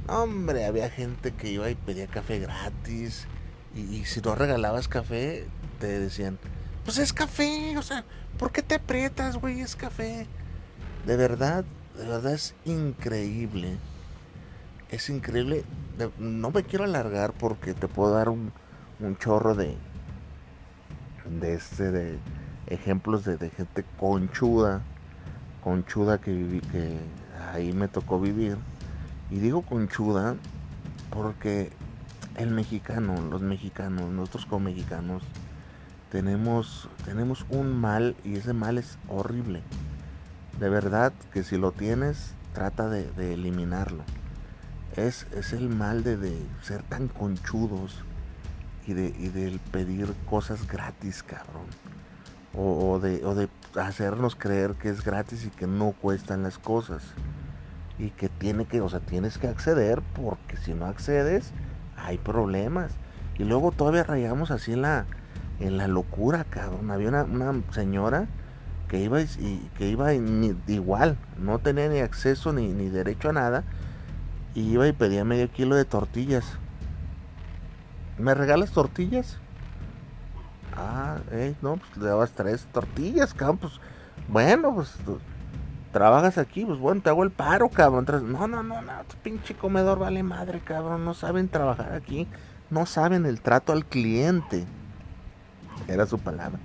Hombre, 0.08 0.66
había 0.66 0.90
gente 0.90 1.34
que 1.34 1.50
iba 1.50 1.70
y 1.70 1.76
pedía 1.76 2.08
café 2.08 2.40
gratis. 2.40 3.28
Y, 3.76 4.06
si 4.06 4.22
no 4.22 4.36
regalabas 4.36 4.88
café, 4.88 5.46
te 5.80 6.00
decían, 6.00 6.40
pues 6.86 6.98
es 6.98 7.12
café, 7.12 7.78
o 7.78 7.82
sea, 7.82 8.06
¿por 8.40 8.52
qué 8.52 8.62
te 8.62 8.76
aprietas, 8.76 9.38
güey? 9.38 9.60
Es 9.60 9.76
café. 9.76 10.26
De 11.06 11.18
verdad, 11.18 11.66
de 11.98 12.08
verdad 12.08 12.34
es 12.34 12.56
increíble. 12.64 13.78
Es 14.90 15.10
increíble. 15.10 15.66
No 16.18 16.52
me 16.52 16.64
quiero 16.64 16.86
alargar 16.86 17.34
porque 17.34 17.74
te 17.74 17.90
puedo 17.90 18.14
dar 18.14 18.30
un, 18.30 18.54
un 19.02 19.18
chorro 19.18 19.56
de, 19.56 19.76
de 21.42 21.54
este, 21.54 21.92
de 21.92 22.18
ejemplos 22.68 23.26
de, 23.26 23.36
de 23.36 23.50
gente 23.50 23.84
conchuda, 24.00 24.82
conchuda 25.64 26.20
que 26.20 26.32
viví, 26.32 26.62
que 26.62 26.98
ahí 27.54 27.74
me 27.74 27.88
tocó 27.88 28.20
vivir. 28.20 28.58
Y 29.30 29.40
digo 29.40 29.62
conchuda 29.62 30.36
porque 31.10 31.72
el 32.36 32.52
mexicano, 32.52 33.22
los 33.22 33.42
mexicanos, 33.42 34.10
nosotros 34.10 34.46
como 34.46 34.66
mexicanos, 34.66 35.24
tenemos, 36.12 36.90
tenemos 37.06 37.46
un 37.50 37.80
mal 37.80 38.16
y 38.24 38.36
ese 38.36 38.54
mal 38.54 38.78
es 38.78 38.98
horrible. 39.08 39.62
De 40.60 40.70
verdad 40.70 41.14
que 41.34 41.44
si 41.44 41.58
lo 41.58 41.72
tienes, 41.72 42.34
trata 42.54 42.90
de, 42.90 43.34
eliminarlo. 43.34 44.04
Es, 44.96 45.28
es, 45.36 45.54
el 45.54 45.70
mal 45.70 46.04
de, 46.04 46.18
de, 46.18 46.36
ser 46.64 46.82
tan 46.84 47.08
conchudos 47.08 48.04
y 48.88 48.94
de, 48.94 49.08
y 49.10 49.60
pedir 49.72 50.14
cosas 50.28 50.68
gratis, 50.68 51.22
cabrón. 51.22 51.68
O, 52.56 53.00
de, 53.00 53.24
o 53.24 53.36
de 53.36 53.48
hacernos 53.78 54.36
creer 54.36 54.74
que 54.74 54.90
es 54.90 55.04
gratis 55.04 55.46
y 55.46 55.50
que 55.50 55.68
no 55.68 55.92
cuestan 55.92 56.44
las 56.44 56.58
cosas. 56.58 57.04
Y 58.00 58.10
que 58.12 58.30
tiene 58.30 58.66
que, 58.66 58.82
o 58.82 58.90
sea, 58.90 59.00
tienes 59.00 59.38
que 59.38 59.48
acceder 59.48 60.02
porque 60.16 60.58
si 60.58 60.74
no 60.74 60.86
accedes, 60.86 61.52
hay 61.96 62.18
problemas. 62.18 62.92
Y 63.38 63.44
luego 63.44 63.72
todavía 63.72 64.04
rayamos 64.04 64.52
así 64.52 64.74
en 64.74 64.84
la, 64.84 65.06
en 65.60 65.78
la 65.78 65.88
locura, 65.88 66.44
cabrón. 66.44 66.92
Había 66.92 67.10
una, 67.10 67.62
señora 67.72 68.28
que 68.88 69.00
iba 69.00 69.22
y, 69.22 69.70
que 69.78 69.90
iba 69.90 70.14
igual, 70.14 71.18
no 71.38 71.60
tenía 71.60 71.90
ni 71.90 72.00
acceso 72.00 72.54
ni, 72.54 72.70
ni 72.70 72.90
derecho 72.90 73.30
a 73.30 73.34
nada. 73.34 73.64
Y 74.56 74.72
iba 74.72 74.88
y 74.88 74.94
pedía 74.94 75.24
medio 75.24 75.52
kilo 75.52 75.76
de 75.76 75.86
tortillas. 75.86 76.58
¿Me 78.18 78.34
regalas 78.34 78.72
tortillas? 78.72 79.38
Ah, 80.78 81.18
eh, 81.32 81.56
no, 81.64 81.78
pues 81.78 81.98
le 81.98 82.06
dabas 82.06 82.32
tres 82.32 82.68
tortillas, 82.72 83.34
cabrón. 83.34 83.58
Pues, 83.58 83.74
bueno, 84.28 84.76
pues 84.76 84.96
trabajas 85.92 86.38
aquí, 86.38 86.64
pues 86.64 86.78
bueno, 86.78 87.02
te 87.02 87.10
hago 87.10 87.24
el 87.24 87.32
paro, 87.32 87.70
cabrón. 87.70 88.06
No, 88.32 88.48
no, 88.48 88.62
no, 88.62 88.82
no, 88.84 88.94
tu 89.10 89.16
pinche 89.18 89.56
comedor 89.56 89.98
vale 89.98 90.22
madre, 90.22 90.60
cabrón. 90.60 91.04
No 91.04 91.16
saben 91.16 91.50
trabajar 91.50 91.94
aquí. 91.94 92.28
No 92.70 92.86
saben 92.86 93.26
el 93.26 93.42
trato 93.42 93.74
al 93.74 93.86
cliente. 93.86 94.66
Era 95.88 96.06
su 96.06 96.20
palabra. 96.20 96.60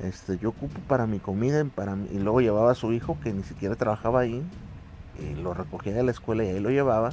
Este, 0.00 0.38
yo 0.38 0.50
ocupo 0.50 0.80
para 0.88 1.06
mi 1.06 1.18
comida 1.18 1.64
para 1.64 1.96
y 2.10 2.18
luego 2.18 2.40
llevaba 2.40 2.72
a 2.72 2.76
su 2.76 2.92
hijo 2.92 3.18
que 3.22 3.32
ni 3.32 3.44
siquiera 3.44 3.76
trabajaba 3.76 4.20
ahí. 4.20 4.44
Y 5.20 5.34
lo 5.40 5.54
recogía 5.54 5.92
de 5.92 6.02
la 6.02 6.10
escuela 6.10 6.42
y 6.42 6.48
ahí 6.48 6.60
lo 6.60 6.70
llevaba. 6.70 7.10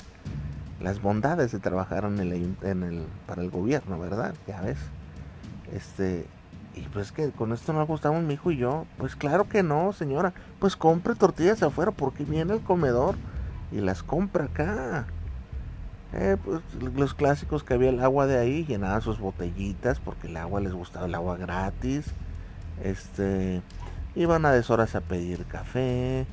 Las 0.81 1.01
bondades 1.01 1.51
de 1.51 1.59
trabajar 1.59 2.05
en 2.05 2.19
el, 2.19 2.55
en 2.63 2.83
el, 2.83 3.05
para 3.27 3.43
el 3.43 3.51
gobierno, 3.51 3.99
¿verdad? 3.99 4.33
Ya 4.47 4.61
ves. 4.61 4.77
Este, 5.73 6.25
y 6.75 6.81
pues 6.81 7.11
que 7.11 7.31
con 7.31 7.53
esto 7.53 7.73
no 7.73 7.85
gustamos 7.85 8.23
mi 8.23 8.33
hijo 8.33 8.51
y 8.51 8.57
yo. 8.57 8.85
Pues 8.97 9.15
claro 9.15 9.47
que 9.47 9.63
no, 9.63 9.93
señora. 9.93 10.33
Pues 10.59 10.75
compre 10.75 11.15
tortillas 11.15 11.63
afuera 11.63 11.91
porque 11.91 12.25
viene 12.25 12.53
el 12.53 12.61
comedor 12.61 13.15
y 13.71 13.79
las 13.79 14.03
compra 14.03 14.45
acá. 14.45 15.07
Eh, 16.13 16.37
pues 16.43 16.61
los 16.95 17.13
clásicos 17.13 17.63
que 17.63 17.73
había 17.73 17.89
el 17.89 18.01
agua 18.01 18.27
de 18.27 18.37
ahí, 18.37 18.65
llenaba 18.65 19.01
sus 19.01 19.19
botellitas 19.19 19.99
porque 19.99 20.27
el 20.27 20.37
agua 20.37 20.61
les 20.61 20.73
gustaba 20.73 21.05
el 21.05 21.15
agua 21.15 21.37
gratis. 21.37 22.05
Este, 22.83 23.61
iban 24.15 24.45
a 24.45 24.51
deshoras 24.51 24.95
a 24.95 25.01
pedir 25.01 25.45
café. 25.45 26.25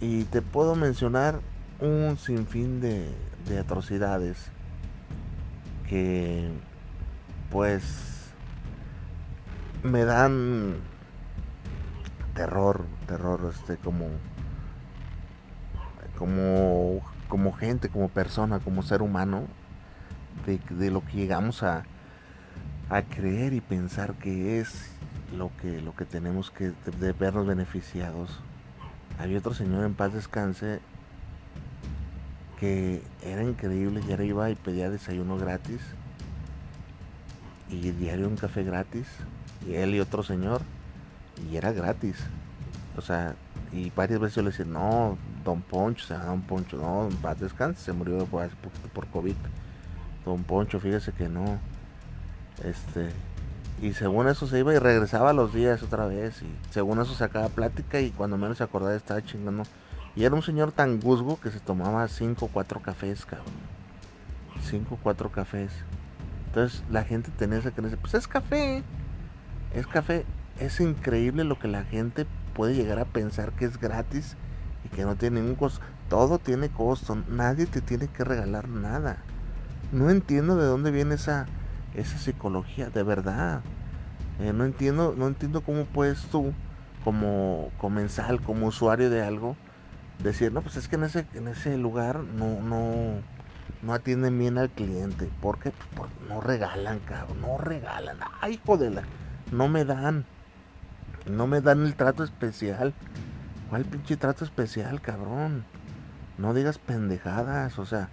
Y 0.00 0.24
te 0.24 0.42
puedo 0.42 0.74
mencionar 0.74 1.40
un 1.80 2.16
sinfín 2.16 2.80
de, 2.80 3.08
de 3.48 3.58
atrocidades 3.58 4.50
que 5.88 6.48
pues 7.50 8.11
me 9.82 10.04
dan 10.04 10.76
terror, 12.34 12.84
terror, 13.06 13.52
este, 13.52 13.76
como, 13.76 14.06
como, 16.18 17.00
como 17.28 17.52
gente, 17.52 17.88
como 17.88 18.08
persona, 18.08 18.60
como 18.60 18.82
ser 18.82 19.02
humano, 19.02 19.44
de, 20.46 20.90
lo 20.90 21.04
que 21.04 21.12
llegamos 21.12 21.62
a, 21.62 21.84
a 22.90 23.02
creer 23.02 23.52
y 23.52 23.60
pensar 23.60 24.14
que 24.14 24.60
es 24.60 24.90
lo 25.36 25.50
que, 25.60 25.80
lo 25.80 25.94
que 25.94 26.04
tenemos 26.04 26.50
que 26.50 26.72
de, 27.00 27.12
vernos 27.12 27.46
beneficiados. 27.46 28.40
Había 29.18 29.38
otro 29.38 29.54
señor 29.54 29.84
en 29.84 29.94
paz 29.94 30.12
descanse 30.12 30.80
que 32.58 33.02
era 33.22 33.42
increíble, 33.42 34.02
ya 34.06 34.22
iba 34.22 34.48
y 34.50 34.54
pedía 34.54 34.88
desayuno 34.88 35.36
gratis 35.36 35.80
y 37.72 37.90
diario 37.90 38.28
un 38.28 38.36
café 38.36 38.62
gratis 38.62 39.06
y 39.66 39.74
él 39.74 39.94
y 39.94 40.00
otro 40.00 40.22
señor, 40.22 40.60
y 41.50 41.56
era 41.56 41.72
gratis. 41.72 42.16
O 42.96 43.00
sea, 43.00 43.34
y 43.72 43.90
varias 43.90 44.20
veces 44.20 44.36
yo 44.36 44.42
le 44.42 44.50
decía, 44.50 44.66
no, 44.66 45.16
don 45.44 45.62
Poncho, 45.62 46.04
o 46.04 46.08
sea, 46.08 46.18
don 46.26 46.42
Poncho, 46.42 46.76
no, 46.76 47.08
paz 47.20 47.40
descanse, 47.40 47.82
se 47.82 47.92
murió 47.92 48.26
por, 48.26 48.48
por 48.92 49.06
COVID. 49.08 49.36
Don 50.24 50.44
Poncho, 50.44 50.78
fíjese 50.78 51.12
que 51.12 51.28
no. 51.28 51.58
Este, 52.62 53.10
y 53.80 53.94
según 53.94 54.28
eso 54.28 54.46
se 54.46 54.58
iba 54.58 54.74
y 54.74 54.78
regresaba 54.78 55.32
los 55.32 55.54
días 55.54 55.82
otra 55.82 56.06
vez. 56.06 56.42
Y 56.42 56.72
según 56.72 57.00
eso 57.00 57.14
sacaba 57.14 57.48
plática 57.48 58.00
y 58.00 58.10
cuando 58.10 58.36
menos 58.36 58.58
se 58.58 58.64
acordaba 58.64 58.94
estaba 58.94 59.24
chingando. 59.24 59.64
Y 60.14 60.24
era 60.24 60.34
un 60.34 60.42
señor 60.42 60.72
tan 60.72 61.00
guzgo 61.00 61.40
que 61.40 61.50
se 61.50 61.58
tomaba 61.58 62.06
5 62.06 62.44
o 62.44 62.48
4 62.48 62.80
cafés, 62.80 63.24
cabrón. 63.24 63.54
5 64.62 64.94
o 64.94 64.98
4 65.02 65.32
cafés. 65.32 65.72
Entonces 66.52 66.84
la 66.90 67.04
gente 67.04 67.30
tenía 67.30 67.58
esa 67.58 67.70
creencia, 67.70 67.98
pues 68.00 68.12
es 68.14 68.28
café 68.28 68.82
es 69.74 69.86
café. 69.86 70.24
Es 70.58 70.80
increíble 70.80 71.44
lo 71.44 71.58
que 71.58 71.68
la 71.68 71.84
gente 71.84 72.26
puede 72.54 72.74
llegar 72.74 72.98
a 72.98 73.04
pensar 73.04 73.52
que 73.52 73.64
es 73.64 73.80
gratis 73.80 74.36
y 74.84 74.88
que 74.88 75.04
no 75.04 75.16
tiene 75.16 75.40
ningún 75.40 75.56
costo. 75.56 75.80
Todo 76.08 76.38
tiene 76.38 76.68
costo. 76.68 77.16
Nadie 77.28 77.66
te 77.66 77.80
tiene 77.80 78.08
que 78.08 78.24
regalar 78.24 78.68
nada. 78.68 79.18
No 79.92 80.10
entiendo 80.10 80.56
de 80.56 80.66
dónde 80.66 80.90
viene 80.90 81.14
esa, 81.14 81.46
esa 81.94 82.18
psicología, 82.18 82.90
de 82.90 83.02
verdad. 83.02 83.62
Eh, 84.40 84.52
no 84.52 84.64
entiendo, 84.64 85.14
no 85.16 85.26
entiendo 85.26 85.62
cómo 85.62 85.84
puedes 85.84 86.22
tú, 86.26 86.52
como 87.04 87.70
comensal, 87.78 88.40
como 88.40 88.66
usuario 88.66 89.10
de 89.10 89.22
algo, 89.22 89.56
decir, 90.22 90.52
no, 90.52 90.62
pues 90.62 90.76
es 90.76 90.88
que 90.88 90.96
en 90.96 91.04
ese, 91.04 91.26
en 91.34 91.48
ese 91.48 91.76
lugar 91.76 92.20
no, 92.20 92.60
no, 92.60 93.20
no 93.82 93.94
atienden 93.94 94.38
bien 94.38 94.58
al 94.58 94.70
cliente. 94.70 95.28
¿Por 95.40 95.58
qué? 95.58 95.70
Pues 95.70 95.90
porque 95.94 96.14
no 96.28 96.40
regalan, 96.40 97.00
cabrón, 97.00 97.40
no 97.40 97.58
regalan. 97.58 98.16
Ay, 98.40 98.54
hijo 98.54 98.76
de 98.76 98.90
la 98.90 99.02
no 99.50 99.68
me 99.68 99.84
dan. 99.84 100.24
No 101.30 101.46
me 101.46 101.60
dan 101.60 101.84
el 101.84 101.94
trato 101.94 102.24
especial. 102.24 102.94
¿Cuál 103.70 103.84
pinche 103.84 104.16
trato 104.16 104.44
especial, 104.44 105.00
cabrón? 105.00 105.64
No 106.38 106.54
digas 106.54 106.78
pendejadas, 106.78 107.78
o 107.78 107.86
sea, 107.86 108.08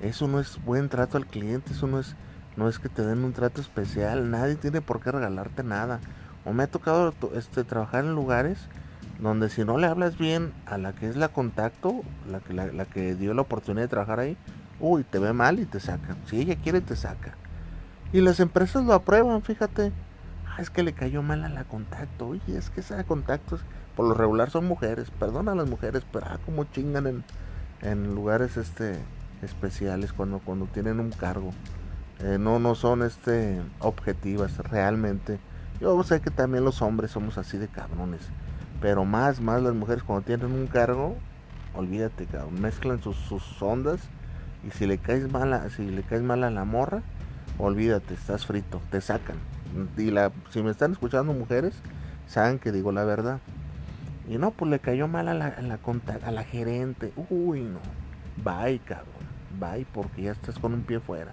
eso 0.00 0.26
no 0.26 0.40
es 0.40 0.62
buen 0.64 0.88
trato 0.88 1.16
al 1.16 1.26
cliente, 1.26 1.72
eso 1.72 1.86
no 1.86 2.00
es 2.00 2.16
no 2.56 2.68
es 2.68 2.78
que 2.78 2.88
te 2.88 3.06
den 3.06 3.24
un 3.24 3.32
trato 3.32 3.60
especial, 3.60 4.30
nadie 4.30 4.56
tiene 4.56 4.80
por 4.80 5.00
qué 5.00 5.12
regalarte 5.12 5.62
nada. 5.62 6.00
O 6.44 6.52
me 6.52 6.64
ha 6.64 6.66
tocado 6.66 7.14
este 7.34 7.64
trabajar 7.64 8.04
en 8.04 8.14
lugares 8.14 8.58
donde 9.20 9.50
si 9.50 9.64
no 9.64 9.78
le 9.78 9.86
hablas 9.86 10.18
bien 10.18 10.52
a 10.66 10.78
la 10.78 10.92
que 10.92 11.08
es 11.08 11.16
la 11.16 11.28
contacto, 11.28 12.02
la 12.28 12.40
que 12.40 12.54
la, 12.54 12.84
que 12.86 13.14
dio 13.14 13.34
la 13.34 13.42
oportunidad 13.42 13.84
de 13.84 13.88
trabajar 13.88 14.18
ahí, 14.18 14.36
uy, 14.80 15.04
te 15.04 15.18
ve 15.18 15.32
mal 15.32 15.60
y 15.60 15.66
te 15.66 15.80
saca. 15.80 16.16
Si 16.26 16.40
ella 16.40 16.56
quiere 16.56 16.80
te 16.80 16.96
saca. 16.96 17.34
Y 18.12 18.20
las 18.20 18.40
empresas 18.40 18.84
lo 18.84 18.94
aprueban, 18.94 19.42
fíjate 19.42 19.92
es 20.60 20.70
que 20.70 20.82
le 20.82 20.92
cayó 20.92 21.22
mal 21.22 21.44
a 21.44 21.48
la 21.48 21.64
contacto. 21.64 22.28
Oye, 22.28 22.56
es 22.56 22.70
que 22.70 22.80
esa 22.80 23.02
contactos 23.04 23.60
por 23.96 24.06
lo 24.06 24.14
regular 24.14 24.50
son 24.50 24.66
mujeres. 24.66 25.10
Perdona 25.10 25.52
a 25.52 25.54
las 25.54 25.68
mujeres, 25.68 26.04
pero 26.12 26.26
ah, 26.28 26.38
como 26.44 26.64
chingan 26.64 27.06
en, 27.06 27.24
en 27.82 28.14
lugares 28.14 28.56
este 28.56 28.98
especiales 29.42 30.12
cuando, 30.12 30.38
cuando 30.40 30.66
tienen 30.66 31.00
un 31.00 31.10
cargo. 31.10 31.50
Eh, 32.20 32.36
no, 32.38 32.58
no 32.58 32.74
son 32.74 33.02
este 33.02 33.60
objetivas 33.80 34.58
realmente. 34.58 35.38
Yo 35.80 36.02
sé 36.02 36.20
que 36.20 36.30
también 36.30 36.64
los 36.64 36.82
hombres 36.82 37.10
somos 37.10 37.38
así 37.38 37.56
de 37.56 37.68
cabrones. 37.68 38.20
Pero 38.80 39.04
más, 39.04 39.40
más 39.40 39.62
las 39.62 39.74
mujeres 39.74 40.02
cuando 40.02 40.26
tienen 40.26 40.52
un 40.52 40.66
cargo, 40.66 41.16
olvídate, 41.74 42.26
cabrón, 42.26 42.60
mezclan 42.60 43.02
sus, 43.02 43.16
sus 43.16 43.62
ondas. 43.62 44.00
Y 44.66 44.70
si 44.72 44.86
le 44.86 44.98
caes 44.98 45.30
mal 45.30 45.70
si 45.70 45.90
le 45.90 46.02
caes 46.02 46.22
mal 46.22 46.44
a 46.44 46.50
la 46.50 46.64
morra, 46.64 47.02
olvídate, 47.58 48.14
estás 48.14 48.46
frito, 48.46 48.80
te 48.90 49.00
sacan 49.00 49.36
y 49.96 50.10
la, 50.10 50.32
si 50.50 50.62
me 50.62 50.70
están 50.70 50.92
escuchando 50.92 51.32
mujeres, 51.32 51.74
saben 52.26 52.58
que 52.58 52.72
digo 52.72 52.92
la 52.92 53.04
verdad. 53.04 53.38
Y 54.28 54.38
no, 54.38 54.52
pues 54.52 54.70
le 54.70 54.78
cayó 54.78 55.08
mal 55.08 55.28
a 55.28 55.34
la, 55.34 55.46
a 55.46 55.62
la, 55.62 55.78
a 56.24 56.30
la 56.30 56.44
gerente. 56.44 57.12
Uy, 57.30 57.62
no. 57.62 57.80
bye, 58.44 58.78
cabrón, 58.80 59.06
bye, 59.58 59.86
porque 59.92 60.22
ya 60.22 60.32
estás 60.32 60.58
con 60.58 60.74
un 60.74 60.82
pie 60.82 61.00
fuera. 61.00 61.32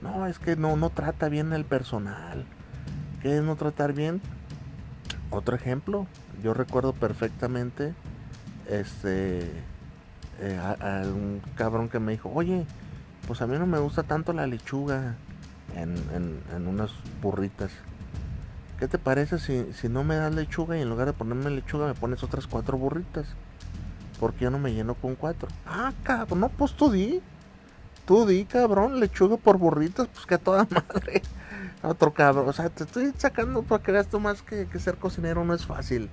No, 0.00 0.26
es 0.26 0.38
que 0.38 0.56
no, 0.56 0.76
no 0.76 0.90
trata 0.90 1.28
bien 1.28 1.52
el 1.52 1.64
personal. 1.64 2.44
¿Qué 3.22 3.36
es 3.36 3.42
no 3.42 3.56
tratar 3.56 3.92
bien? 3.92 4.20
Otro 5.30 5.56
ejemplo, 5.56 6.06
yo 6.42 6.54
recuerdo 6.54 6.92
perfectamente 6.92 7.94
este 8.68 9.50
eh, 10.40 10.58
a, 10.58 11.02
un 11.06 11.42
cabrón 11.56 11.88
que 11.88 11.98
me 11.98 12.12
dijo, 12.12 12.30
oye, 12.34 12.66
pues 13.26 13.42
a 13.42 13.46
mí 13.46 13.56
no 13.58 13.66
me 13.66 13.78
gusta 13.78 14.02
tanto 14.02 14.32
la 14.32 14.46
lechuga 14.46 15.14
en, 15.76 15.96
en, 16.54 16.66
unas 16.66 16.90
burritas. 17.22 17.70
¿Qué 18.78 18.88
te 18.88 18.98
parece 18.98 19.38
si, 19.38 19.72
si, 19.72 19.88
no 19.88 20.04
me 20.04 20.16
das 20.16 20.34
lechuga 20.34 20.76
y 20.76 20.82
en 20.82 20.90
lugar 20.90 21.06
de 21.06 21.12
ponerme 21.12 21.50
lechuga 21.50 21.86
me 21.86 21.94
pones 21.94 22.22
otras 22.22 22.46
cuatro 22.46 22.76
burritas? 22.76 23.26
Porque 24.20 24.44
yo 24.44 24.50
no 24.50 24.58
me 24.58 24.72
lleno 24.72 24.94
con 24.94 25.14
cuatro. 25.14 25.48
Ah, 25.66 25.92
cabrón, 26.02 26.40
no, 26.40 26.48
pues 26.48 26.74
tú 26.74 26.90
di. 26.90 27.22
Tú 28.04 28.26
di, 28.26 28.44
cabrón, 28.44 29.00
lechuga 29.00 29.36
por 29.36 29.58
burritas, 29.58 30.08
pues 30.08 30.26
que 30.26 30.34
a 30.34 30.38
toda 30.38 30.66
madre. 30.70 31.22
Otro 31.82 32.12
cabrón, 32.12 32.48
o 32.48 32.52
sea, 32.52 32.68
te 32.70 32.84
estoy 32.84 33.12
sacando 33.16 33.62
para 33.62 33.82
que 33.82 33.92
veas 33.92 34.08
tú 34.08 34.20
más 34.20 34.42
que, 34.42 34.66
que 34.66 34.78
ser 34.78 34.96
cocinero 34.96 35.44
no 35.44 35.54
es 35.54 35.64
fácil. 35.64 36.10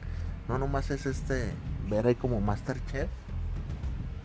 No, 0.47 0.57
nomás 0.57 0.91
es 0.91 1.05
este, 1.05 1.51
ver 1.89 2.07
ahí 2.07 2.15
como 2.15 2.41
Masterchef 2.41 3.09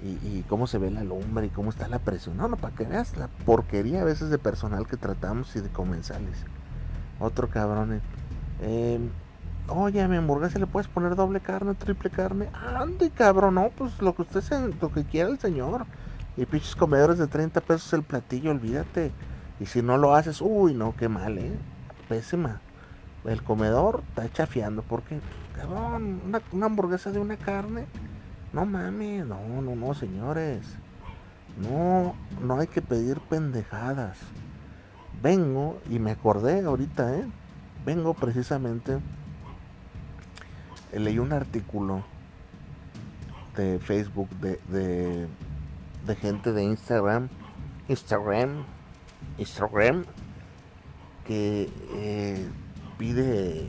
y, 0.06 0.44
cómo 0.48 0.66
se 0.66 0.78
ve 0.78 0.90
la 0.90 1.04
lumbre 1.04 1.46
y 1.46 1.50
cómo 1.50 1.70
está 1.70 1.88
la 1.88 1.98
presión. 1.98 2.36
No, 2.36 2.48
no, 2.48 2.56
para 2.56 2.74
que 2.74 2.84
veas 2.84 3.16
la 3.16 3.28
porquería 3.28 4.02
a 4.02 4.04
veces 4.04 4.30
de 4.30 4.38
personal 4.38 4.86
que 4.86 4.96
tratamos 4.96 5.54
y 5.56 5.60
de 5.60 5.68
comensales. 5.68 6.44
Otro 7.18 7.48
cabrón. 7.48 8.00
Eh, 8.60 9.00
Oye, 9.68 10.00
a 10.00 10.06
mi 10.06 10.16
hamburguesa 10.16 10.60
le 10.60 10.66
puedes 10.66 10.86
poner 10.86 11.16
doble 11.16 11.40
carne, 11.40 11.74
triple 11.74 12.08
carne. 12.08 12.48
Ande, 12.52 13.10
cabrón, 13.10 13.54
no, 13.56 13.70
pues 13.76 14.00
lo 14.00 14.14
que 14.14 14.22
usted 14.22 14.40
se, 14.40 14.68
lo 14.80 14.92
que 14.92 15.04
quiera 15.04 15.28
el 15.28 15.40
señor. 15.40 15.86
Y 16.36 16.46
pinches 16.46 16.76
comedores 16.76 17.18
de 17.18 17.26
30 17.26 17.60
pesos 17.62 17.92
el 17.92 18.04
platillo, 18.04 18.52
olvídate. 18.52 19.10
Y 19.58 19.66
si 19.66 19.82
no 19.82 19.96
lo 19.96 20.14
haces, 20.14 20.40
uy, 20.40 20.72
no, 20.72 20.94
qué 20.96 21.08
mal, 21.08 21.38
eh. 21.38 21.58
Pésima. 22.08 22.60
El 23.24 23.42
comedor 23.42 24.04
está 24.08 24.32
chafiando 24.32 24.82
porque, 24.82 25.18
cabrón, 25.56 26.20
una 26.52 26.66
hamburguesa 26.66 27.10
de 27.10 27.18
una 27.18 27.36
carne 27.36 27.86
no 28.52 28.64
mames, 28.64 29.26
no, 29.26 29.40
no, 29.60 29.76
no, 29.76 29.94
señores. 29.94 30.66
No, 31.56 32.14
no 32.40 32.58
hay 32.58 32.66
que 32.66 32.82
pedir 32.82 33.20
pendejadas. 33.20 34.18
Vengo 35.22 35.80
y 35.90 35.98
me 35.98 36.12
acordé 36.12 36.64
ahorita, 36.64 37.16
¿eh? 37.16 37.26
Vengo 37.84 38.14
precisamente. 38.14 38.98
Leí 40.92 41.18
un 41.18 41.32
artículo 41.32 42.04
de 43.56 43.78
Facebook 43.78 44.28
de, 44.40 44.60
de, 44.68 45.26
de 46.06 46.16
gente 46.16 46.52
de 46.52 46.64
Instagram. 46.64 47.28
Instagram. 47.88 48.64
Instagram. 49.38 50.04
Que 51.24 51.70
eh, 51.94 52.46
pide, 52.98 53.66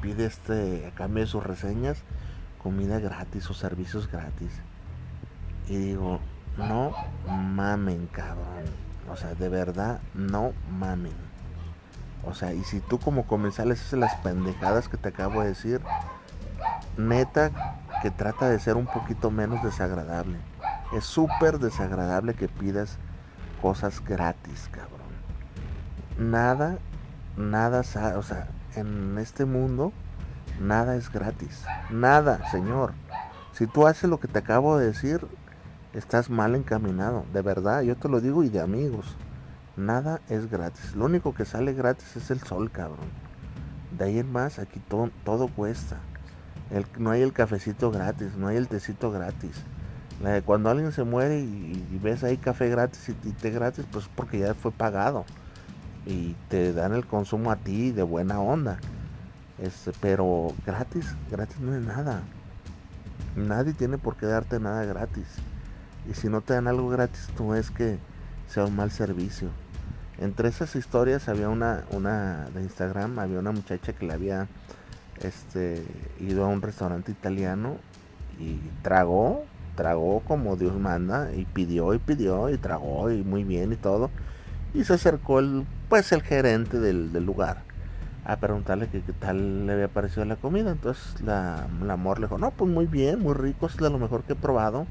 pide 0.00 0.26
este, 0.26 0.86
a 0.86 0.90
cambio 0.94 1.24
de 1.24 1.30
sus 1.30 1.44
reseñas 1.44 2.02
comida 2.66 2.98
gratis 2.98 3.48
o 3.48 3.54
servicios 3.54 4.10
gratis. 4.10 4.50
Y 5.68 5.76
digo, 5.76 6.18
no 6.58 6.92
mamen, 7.28 8.08
cabrón. 8.08 8.64
O 9.08 9.14
sea, 9.14 9.34
de 9.34 9.48
verdad, 9.48 10.00
no 10.14 10.52
mamen. 10.68 11.14
O 12.24 12.34
sea, 12.34 12.52
y 12.54 12.64
si 12.64 12.80
tú 12.80 12.98
como 12.98 13.28
comensales 13.28 13.80
haces 13.80 14.00
las 14.00 14.16
pendejadas 14.16 14.88
que 14.88 14.96
te 14.96 15.10
acabo 15.10 15.42
de 15.42 15.50
decir, 15.50 15.80
neta 16.96 17.52
que 18.02 18.10
trata 18.10 18.48
de 18.48 18.58
ser 18.58 18.76
un 18.76 18.86
poquito 18.86 19.30
menos 19.30 19.62
desagradable. 19.62 20.38
Es 20.92 21.04
súper 21.04 21.60
desagradable 21.60 22.34
que 22.34 22.48
pidas 22.48 22.98
cosas 23.62 24.02
gratis, 24.04 24.68
cabrón. 24.72 25.06
Nada, 26.18 26.78
nada, 27.36 27.84
o 28.16 28.22
sea, 28.24 28.48
en 28.74 29.18
este 29.18 29.44
mundo 29.44 29.92
Nada 30.60 30.96
es 30.96 31.12
gratis. 31.12 31.64
Nada, 31.90 32.50
Señor. 32.50 32.92
Si 33.52 33.66
tú 33.66 33.86
haces 33.86 34.08
lo 34.08 34.20
que 34.20 34.28
te 34.28 34.38
acabo 34.38 34.78
de 34.78 34.86
decir, 34.86 35.26
estás 35.92 36.30
mal 36.30 36.54
encaminado. 36.54 37.24
De 37.32 37.42
verdad, 37.42 37.82
yo 37.82 37.96
te 37.96 38.08
lo 38.08 38.20
digo 38.20 38.42
y 38.42 38.48
de 38.48 38.60
amigos. 38.60 39.16
Nada 39.76 40.20
es 40.28 40.50
gratis. 40.50 40.94
Lo 40.94 41.04
único 41.04 41.34
que 41.34 41.44
sale 41.44 41.74
gratis 41.74 42.16
es 42.16 42.30
el 42.30 42.40
sol, 42.40 42.70
cabrón. 42.70 43.08
De 43.96 44.04
ahí 44.04 44.18
en 44.18 44.32
más, 44.32 44.58
aquí 44.58 44.80
todo, 45.24 45.48
cuesta. 45.48 45.98
No 46.98 47.10
hay 47.10 47.22
el 47.22 47.32
cafecito 47.32 47.90
gratis, 47.90 48.36
no 48.36 48.48
hay 48.48 48.56
el 48.56 48.68
tecito 48.68 49.10
gratis. 49.10 49.62
cuando 50.44 50.70
alguien 50.70 50.92
se 50.92 51.04
muere 51.04 51.40
y, 51.40 52.00
ves 52.02 52.24
ahí 52.24 52.38
café 52.38 52.68
gratis 52.68 53.10
y, 53.10 53.28
y 53.28 53.32
té 53.32 53.50
gratis, 53.50 53.84
pues 53.90 54.08
porque 54.14 54.38
ya 54.38 54.54
fue 54.54 54.72
pagado. 54.72 55.24
Y 56.06 56.34
te 56.48 56.72
dan 56.72 56.94
el 56.94 57.06
consumo 57.06 57.50
a 57.50 57.56
ti 57.56 57.90
de 57.92 58.02
buena 58.02 58.40
onda. 58.40 58.78
Este, 59.58 59.92
pero 60.00 60.52
gratis, 60.66 61.14
gratis 61.30 61.58
no 61.60 61.74
es 61.74 61.82
nada. 61.82 62.22
Nadie 63.36 63.72
tiene 63.72 63.98
por 63.98 64.16
qué 64.16 64.26
darte 64.26 64.60
nada 64.60 64.84
gratis. 64.84 65.26
Y 66.10 66.14
si 66.14 66.28
no 66.28 66.40
te 66.40 66.54
dan 66.54 66.68
algo 66.68 66.88
gratis, 66.88 67.28
tú 67.36 67.54
es 67.54 67.70
que 67.70 67.98
sea 68.48 68.66
un 68.66 68.76
mal 68.76 68.90
servicio. 68.90 69.48
Entre 70.18 70.48
esas 70.48 70.76
historias 70.76 71.28
había 71.28 71.48
una, 71.48 71.84
una 71.90 72.48
de 72.54 72.62
Instagram, 72.62 73.18
había 73.18 73.38
una 73.38 73.52
muchacha 73.52 73.92
que 73.92 74.06
le 74.06 74.12
había 74.12 74.46
este, 75.22 75.84
ido 76.20 76.44
a 76.44 76.48
un 76.48 76.62
restaurante 76.62 77.10
italiano 77.12 77.76
y 78.38 78.58
tragó, 78.82 79.44
tragó 79.74 80.20
como 80.20 80.56
Dios 80.56 80.78
manda, 80.78 81.34
y 81.34 81.44
pidió 81.44 81.94
y 81.94 81.98
pidió 81.98 82.50
y 82.50 82.58
tragó 82.58 83.10
y 83.10 83.22
muy 83.22 83.44
bien 83.44 83.72
y 83.72 83.76
todo. 83.76 84.10
Y 84.74 84.84
se 84.84 84.94
acercó 84.94 85.38
el, 85.38 85.66
pues 85.88 86.12
el 86.12 86.22
gerente 86.22 86.78
del, 86.78 87.12
del 87.12 87.24
lugar 87.24 87.65
a 88.26 88.36
preguntarle 88.38 88.88
qué 88.88 89.00
tal 89.20 89.66
le 89.66 89.72
había 89.72 89.88
parecido 89.88 90.24
la 90.24 90.36
comida. 90.36 90.72
Entonces 90.72 91.20
la, 91.22 91.68
amor 91.88 92.18
le 92.18 92.26
dijo, 92.26 92.38
no, 92.38 92.50
pues 92.50 92.70
muy 92.70 92.86
bien, 92.86 93.20
muy 93.20 93.34
rico, 93.34 93.66
es 93.66 93.76
de 93.76 93.88
lo 93.88 93.98
mejor 93.98 94.24
que 94.24 94.32
he 94.32 94.36
probado. 94.36 94.86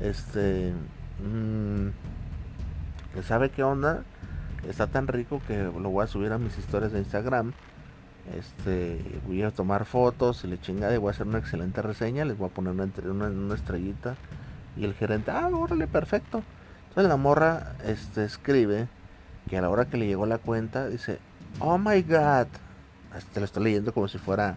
Este, 0.00 0.72
mmm, 1.22 1.90
¿sabe 3.22 3.50
qué 3.50 3.62
onda? 3.62 4.02
Está 4.68 4.88
tan 4.88 5.06
rico 5.06 5.40
que 5.46 5.62
lo 5.62 5.90
voy 5.90 6.02
a 6.04 6.08
subir 6.08 6.32
a 6.32 6.38
mis 6.38 6.58
historias 6.58 6.90
de 6.92 6.98
Instagram. 6.98 7.52
Este, 8.36 9.00
voy 9.26 9.42
a 9.42 9.52
tomar 9.52 9.84
fotos 9.84 10.42
y 10.44 10.48
le 10.48 10.60
chingada 10.60 10.94
y 10.94 10.98
voy 10.98 11.08
a 11.08 11.10
hacer 11.12 11.28
una 11.28 11.38
excelente 11.38 11.80
reseña. 11.80 12.24
Les 12.24 12.36
voy 12.36 12.48
a 12.48 12.52
poner 12.52 12.72
una, 12.72 12.88
una, 13.04 13.26
una 13.26 13.54
estrellita. 13.54 14.16
Y 14.76 14.84
el 14.84 14.94
gerente, 14.94 15.30
ah, 15.30 15.48
órale, 15.52 15.86
perfecto. 15.86 16.42
Entonces 16.88 17.08
la 17.08 17.16
morra 17.16 17.74
este, 17.84 18.24
escribe 18.24 18.88
que 19.48 19.58
a 19.58 19.60
la 19.60 19.70
hora 19.70 19.84
que 19.84 19.96
le 19.96 20.06
llegó 20.06 20.26
la 20.26 20.38
cuenta, 20.38 20.88
dice, 20.88 21.18
oh 21.60 21.78
my 21.78 22.02
god, 22.02 22.48
te 23.32 23.40
lo 23.40 23.46
estoy 23.46 23.64
leyendo 23.64 23.92
como 23.92 24.08
si 24.08 24.18
fuera 24.18 24.56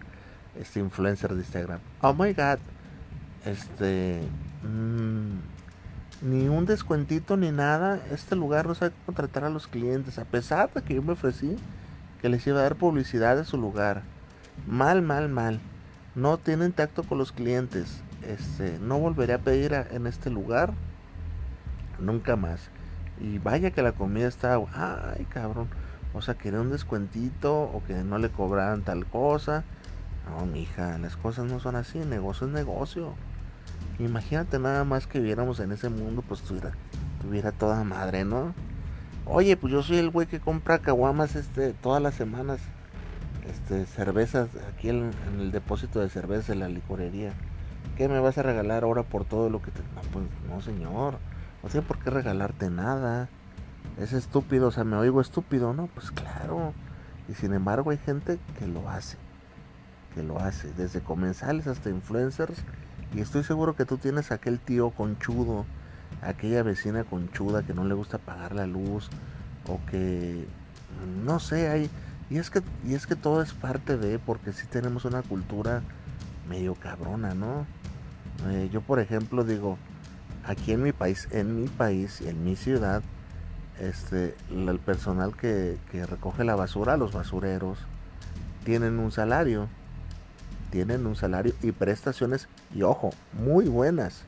este 0.58 0.80
influencer 0.80 1.32
de 1.32 1.40
Instagram. 1.40 1.80
Oh 2.00 2.14
my 2.14 2.32
god. 2.32 2.58
Este. 3.44 4.20
Mm, 4.62 5.38
ni 6.22 6.48
un 6.48 6.66
descuentito 6.66 7.36
ni 7.36 7.52
nada. 7.52 8.00
Este 8.10 8.34
lugar 8.36 8.66
no 8.66 8.74
sabe 8.74 8.92
contratar 9.06 9.44
a 9.44 9.50
los 9.50 9.66
clientes. 9.66 10.18
A 10.18 10.24
pesar 10.24 10.72
de 10.72 10.82
que 10.82 10.94
yo 10.94 11.02
me 11.02 11.12
ofrecí 11.12 11.56
que 12.20 12.28
les 12.28 12.46
iba 12.46 12.58
a 12.58 12.62
dar 12.62 12.76
publicidad 12.76 13.36
de 13.36 13.44
su 13.44 13.56
lugar. 13.56 14.02
Mal, 14.66 15.02
mal, 15.02 15.28
mal. 15.28 15.60
No 16.14 16.38
tienen 16.38 16.72
tacto 16.72 17.04
con 17.04 17.18
los 17.18 17.32
clientes. 17.32 18.02
Este, 18.26 18.78
no 18.80 18.98
volveré 18.98 19.34
a 19.34 19.38
pedir 19.38 19.72
en 19.92 20.06
este 20.06 20.30
lugar. 20.30 20.72
Nunca 22.00 22.36
más. 22.36 22.68
Y 23.20 23.38
vaya 23.38 23.70
que 23.70 23.82
la 23.82 23.92
comida 23.92 24.26
está. 24.26 24.56
Ay, 24.74 25.24
cabrón. 25.26 25.68
O 26.14 26.22
sea, 26.22 26.34
quería 26.34 26.60
un 26.60 26.70
descuentito 26.70 27.54
o 27.54 27.82
que 27.86 27.94
no 27.94 28.18
le 28.18 28.30
cobraran 28.30 28.82
tal 28.82 29.06
cosa. 29.06 29.64
No, 30.28 30.46
mija, 30.46 30.98
las 30.98 31.16
cosas 31.16 31.50
no 31.50 31.60
son 31.60 31.76
así. 31.76 31.98
Negocio 31.98 32.46
es 32.46 32.52
negocio. 32.52 33.14
Imagínate 33.98 34.58
nada 34.58 34.84
más 34.84 35.06
que 35.06 35.20
viéramos 35.20 35.60
en 35.60 35.72
ese 35.72 35.88
mundo, 35.88 36.22
pues 36.26 36.40
tuviera, 36.42 36.72
tuviera 37.20 37.52
toda 37.52 37.82
madre, 37.84 38.24
¿no? 38.24 38.54
Oye, 39.26 39.56
pues 39.56 39.72
yo 39.72 39.82
soy 39.82 39.98
el 39.98 40.10
güey 40.10 40.26
que 40.26 40.40
compra 40.40 40.78
caguamas 40.78 41.36
este, 41.36 41.72
todas 41.72 42.02
las 42.02 42.14
semanas. 42.14 42.60
Este, 43.48 43.86
cervezas 43.86 44.48
aquí 44.72 44.90
en, 44.90 45.10
el 45.38 45.50
depósito 45.50 46.00
de 46.00 46.08
cervezas 46.08 46.48
de 46.48 46.54
la 46.54 46.68
licorería. 46.68 47.32
¿Qué 47.96 48.08
me 48.08 48.20
vas 48.20 48.38
a 48.38 48.42
regalar 48.42 48.84
ahora 48.84 49.02
por 49.02 49.24
todo 49.24 49.50
lo 49.50 49.60
que 49.60 49.70
te... 49.70 49.80
No, 49.80 50.02
pues 50.12 50.24
no, 50.48 50.60
señor. 50.60 51.18
No 51.62 51.68
tiene 51.68 51.86
por 51.86 51.98
qué 51.98 52.10
regalarte 52.10 52.70
nada 52.70 53.28
es 54.00 54.12
estúpido, 54.12 54.68
o 54.68 54.70
sea, 54.70 54.84
me 54.84 54.96
oigo 54.96 55.20
estúpido, 55.20 55.72
¿no? 55.74 55.88
Pues 55.88 56.10
claro. 56.10 56.72
Y 57.28 57.34
sin 57.34 57.52
embargo 57.52 57.90
hay 57.90 57.98
gente 57.98 58.38
que 58.58 58.66
lo 58.66 58.88
hace, 58.88 59.16
que 60.14 60.22
lo 60.22 60.38
hace, 60.38 60.72
desde 60.72 61.00
comensales 61.00 61.66
hasta 61.66 61.90
influencers. 61.90 62.58
Y 63.14 63.20
estoy 63.20 63.42
seguro 63.42 63.74
que 63.74 63.84
tú 63.84 63.98
tienes 63.98 64.32
aquel 64.32 64.60
tío 64.60 64.90
conchudo, 64.90 65.66
aquella 66.22 66.62
vecina 66.62 67.04
conchuda 67.04 67.62
que 67.62 67.74
no 67.74 67.84
le 67.84 67.94
gusta 67.94 68.18
pagar 68.18 68.54
la 68.54 68.66
luz, 68.66 69.08
o 69.66 69.80
que, 69.90 70.46
no 71.24 71.38
sé, 71.40 71.68
hay... 71.68 71.90
Y 72.30 72.36
es 72.36 72.50
que, 72.50 72.62
y 72.86 72.94
es 72.94 73.06
que 73.06 73.16
todo 73.16 73.42
es 73.42 73.54
parte 73.54 73.96
de, 73.96 74.18
porque 74.18 74.52
sí 74.52 74.66
tenemos 74.66 75.06
una 75.06 75.22
cultura 75.22 75.82
medio 76.48 76.74
cabrona, 76.74 77.34
¿no? 77.34 77.66
Eh, 78.48 78.68
yo, 78.70 78.82
por 78.82 79.00
ejemplo, 79.00 79.44
digo, 79.44 79.78
aquí 80.44 80.72
en 80.72 80.82
mi 80.82 80.92
país, 80.92 81.28
en 81.30 81.62
mi 81.62 81.68
país, 81.68 82.20
en 82.20 82.44
mi 82.44 82.54
ciudad, 82.54 83.02
este, 83.80 84.34
el 84.50 84.78
personal 84.78 85.36
que, 85.36 85.78
recoge 86.08 86.44
la 86.44 86.56
basura, 86.56 86.96
los 86.96 87.12
basureros, 87.12 87.78
tienen 88.64 88.98
un 88.98 89.12
salario, 89.12 89.68
tienen 90.70 91.06
un 91.06 91.16
salario 91.16 91.54
y 91.62 91.72
prestaciones, 91.72 92.48
y 92.74 92.82
ojo, 92.82 93.10
muy 93.32 93.66
buenas, 93.66 94.24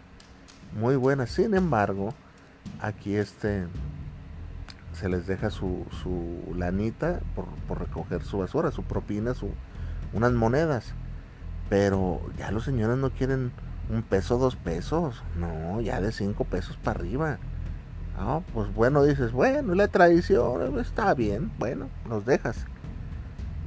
muy 0.79 0.97
buenas. 0.97 1.31
Sin 1.31 1.55
embargo, 1.55 2.15
aquí 2.81 3.17
este 3.17 3.67
se 4.93 5.09
les 5.09 5.27
deja 5.27 5.51
su, 5.51 5.87
su 6.03 6.55
lanita 6.57 7.21
por, 7.35 7.47
por, 7.67 7.81
recoger 7.81 8.23
su 8.23 8.39
basura, 8.39 8.71
su 8.71 8.83
propina, 8.83 9.35
su, 9.35 9.51
unas 10.13 10.33
monedas. 10.33 10.95
Pero 11.69 12.21
ya 12.37 12.51
los 12.51 12.65
señores 12.65 12.99
no 12.99 13.11
quieren 13.11 13.53
un 13.89 14.03
peso, 14.03 14.39
dos 14.39 14.57
pesos. 14.57 15.23
No, 15.37 15.81
ya 15.81 16.01
de 16.01 16.13
cinco 16.13 16.45
pesos 16.45 16.77
para 16.77 16.99
arriba. 16.99 17.39
Ah, 18.23 18.43
pues 18.53 18.73
bueno, 18.75 19.03
dices, 19.03 19.33
bueno, 19.33 19.75
la 19.75 19.89
tradición 19.89 20.79
está 20.79 21.15
bien, 21.15 21.51
bueno, 21.59 21.89
los 22.07 22.27
dejas. 22.27 22.67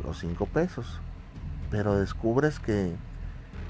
Los 0.04 0.20
cinco 0.20 0.46
pesos. 0.46 1.00
Pero 1.72 1.98
descubres 1.98 2.60
que, 2.60 2.96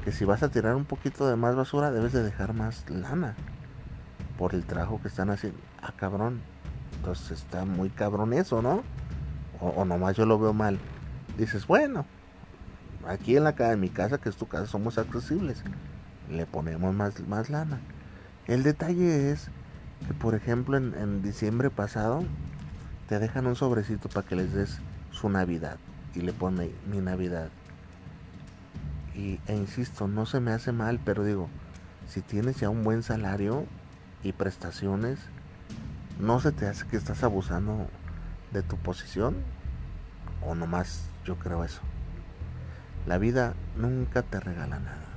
que 0.04 0.12
si 0.12 0.26
vas 0.26 0.44
a 0.44 0.50
tirar 0.50 0.76
un 0.76 0.84
poquito 0.84 1.26
de 1.26 1.38
más 1.38 1.56
basura, 1.56 1.90
debes 1.90 2.12
de 2.12 2.22
dejar 2.22 2.54
más 2.54 2.90
lana. 2.90 3.36
Por 4.38 4.56
el 4.56 4.66
trabajo 4.66 5.00
que 5.02 5.08
están 5.08 5.30
haciendo. 5.30 5.58
Ah, 5.82 5.94
cabrón. 5.96 6.42
Entonces 6.98 7.40
está 7.40 7.64
muy 7.64 7.90
cabrón 7.90 8.34
eso, 8.34 8.62
¿no? 8.62 8.84
O, 9.62 9.70
o 9.70 9.86
nomás 9.86 10.18
yo 10.18 10.26
lo 10.26 10.38
veo 10.38 10.52
mal. 10.52 10.78
Dices, 11.38 11.66
bueno, 11.66 12.06
aquí 13.08 13.38
en 13.38 13.46
la 13.46 13.54
casa, 13.54 13.72
en 13.72 13.80
mi 13.80 13.90
casa, 13.90 14.18
que 14.18 14.28
es 14.28 14.36
tu 14.36 14.50
casa, 14.50 14.68
somos 14.68 14.98
accesibles. 14.98 15.64
Le 16.30 16.46
ponemos 16.46 16.94
más, 16.94 17.26
más 17.26 17.50
lana. 17.50 17.80
El 18.48 18.64
detalle 18.64 19.32
es 19.32 19.50
que, 20.08 20.14
por 20.14 20.36
ejemplo, 20.36 20.78
en, 20.78 21.22
diciembre 21.22 21.70
pasado, 21.70 22.24
te 23.08 23.20
dejan 23.20 23.48
un 23.48 23.56
sobrecito 23.56 24.10
para 24.10 24.28
que 24.28 24.36
les 24.36 24.54
des 24.54 24.80
su 25.12 25.30
Navidad. 25.30 25.78
Y 26.16 26.22
le 26.22 26.34
pone 26.34 26.72
mi 26.90 27.00
Navidad. 27.00 27.50
Y, 29.16 29.40
e 29.48 29.56
insisto, 29.56 30.08
no 30.08 30.26
se 30.26 30.40
me 30.40 30.52
hace 30.52 30.72
mal, 30.72 31.00
pero 31.04 31.24
digo, 31.24 31.50
si 32.08 32.22
tienes 32.22 32.60
ya 32.60 32.70
un 32.70 32.84
buen 32.84 33.04
salario 33.04 33.66
y 34.24 34.32
prestaciones, 34.34 35.20
no 36.20 36.40
se 36.40 36.52
te 36.52 36.68
hace 36.68 36.86
que 36.88 36.98
estás 36.98 37.24
abusando 37.24 37.88
de 38.52 38.64
tu 38.64 38.78
posición. 38.78 39.36
O 40.46 40.56
nomás 40.56 41.10
yo 41.26 41.38
creo 41.38 41.64
eso. 41.64 41.82
La 43.06 43.18
vida 43.18 43.54
nunca 43.78 44.22
te 44.22 44.40
regala 44.40 44.80
nada. 44.80 45.13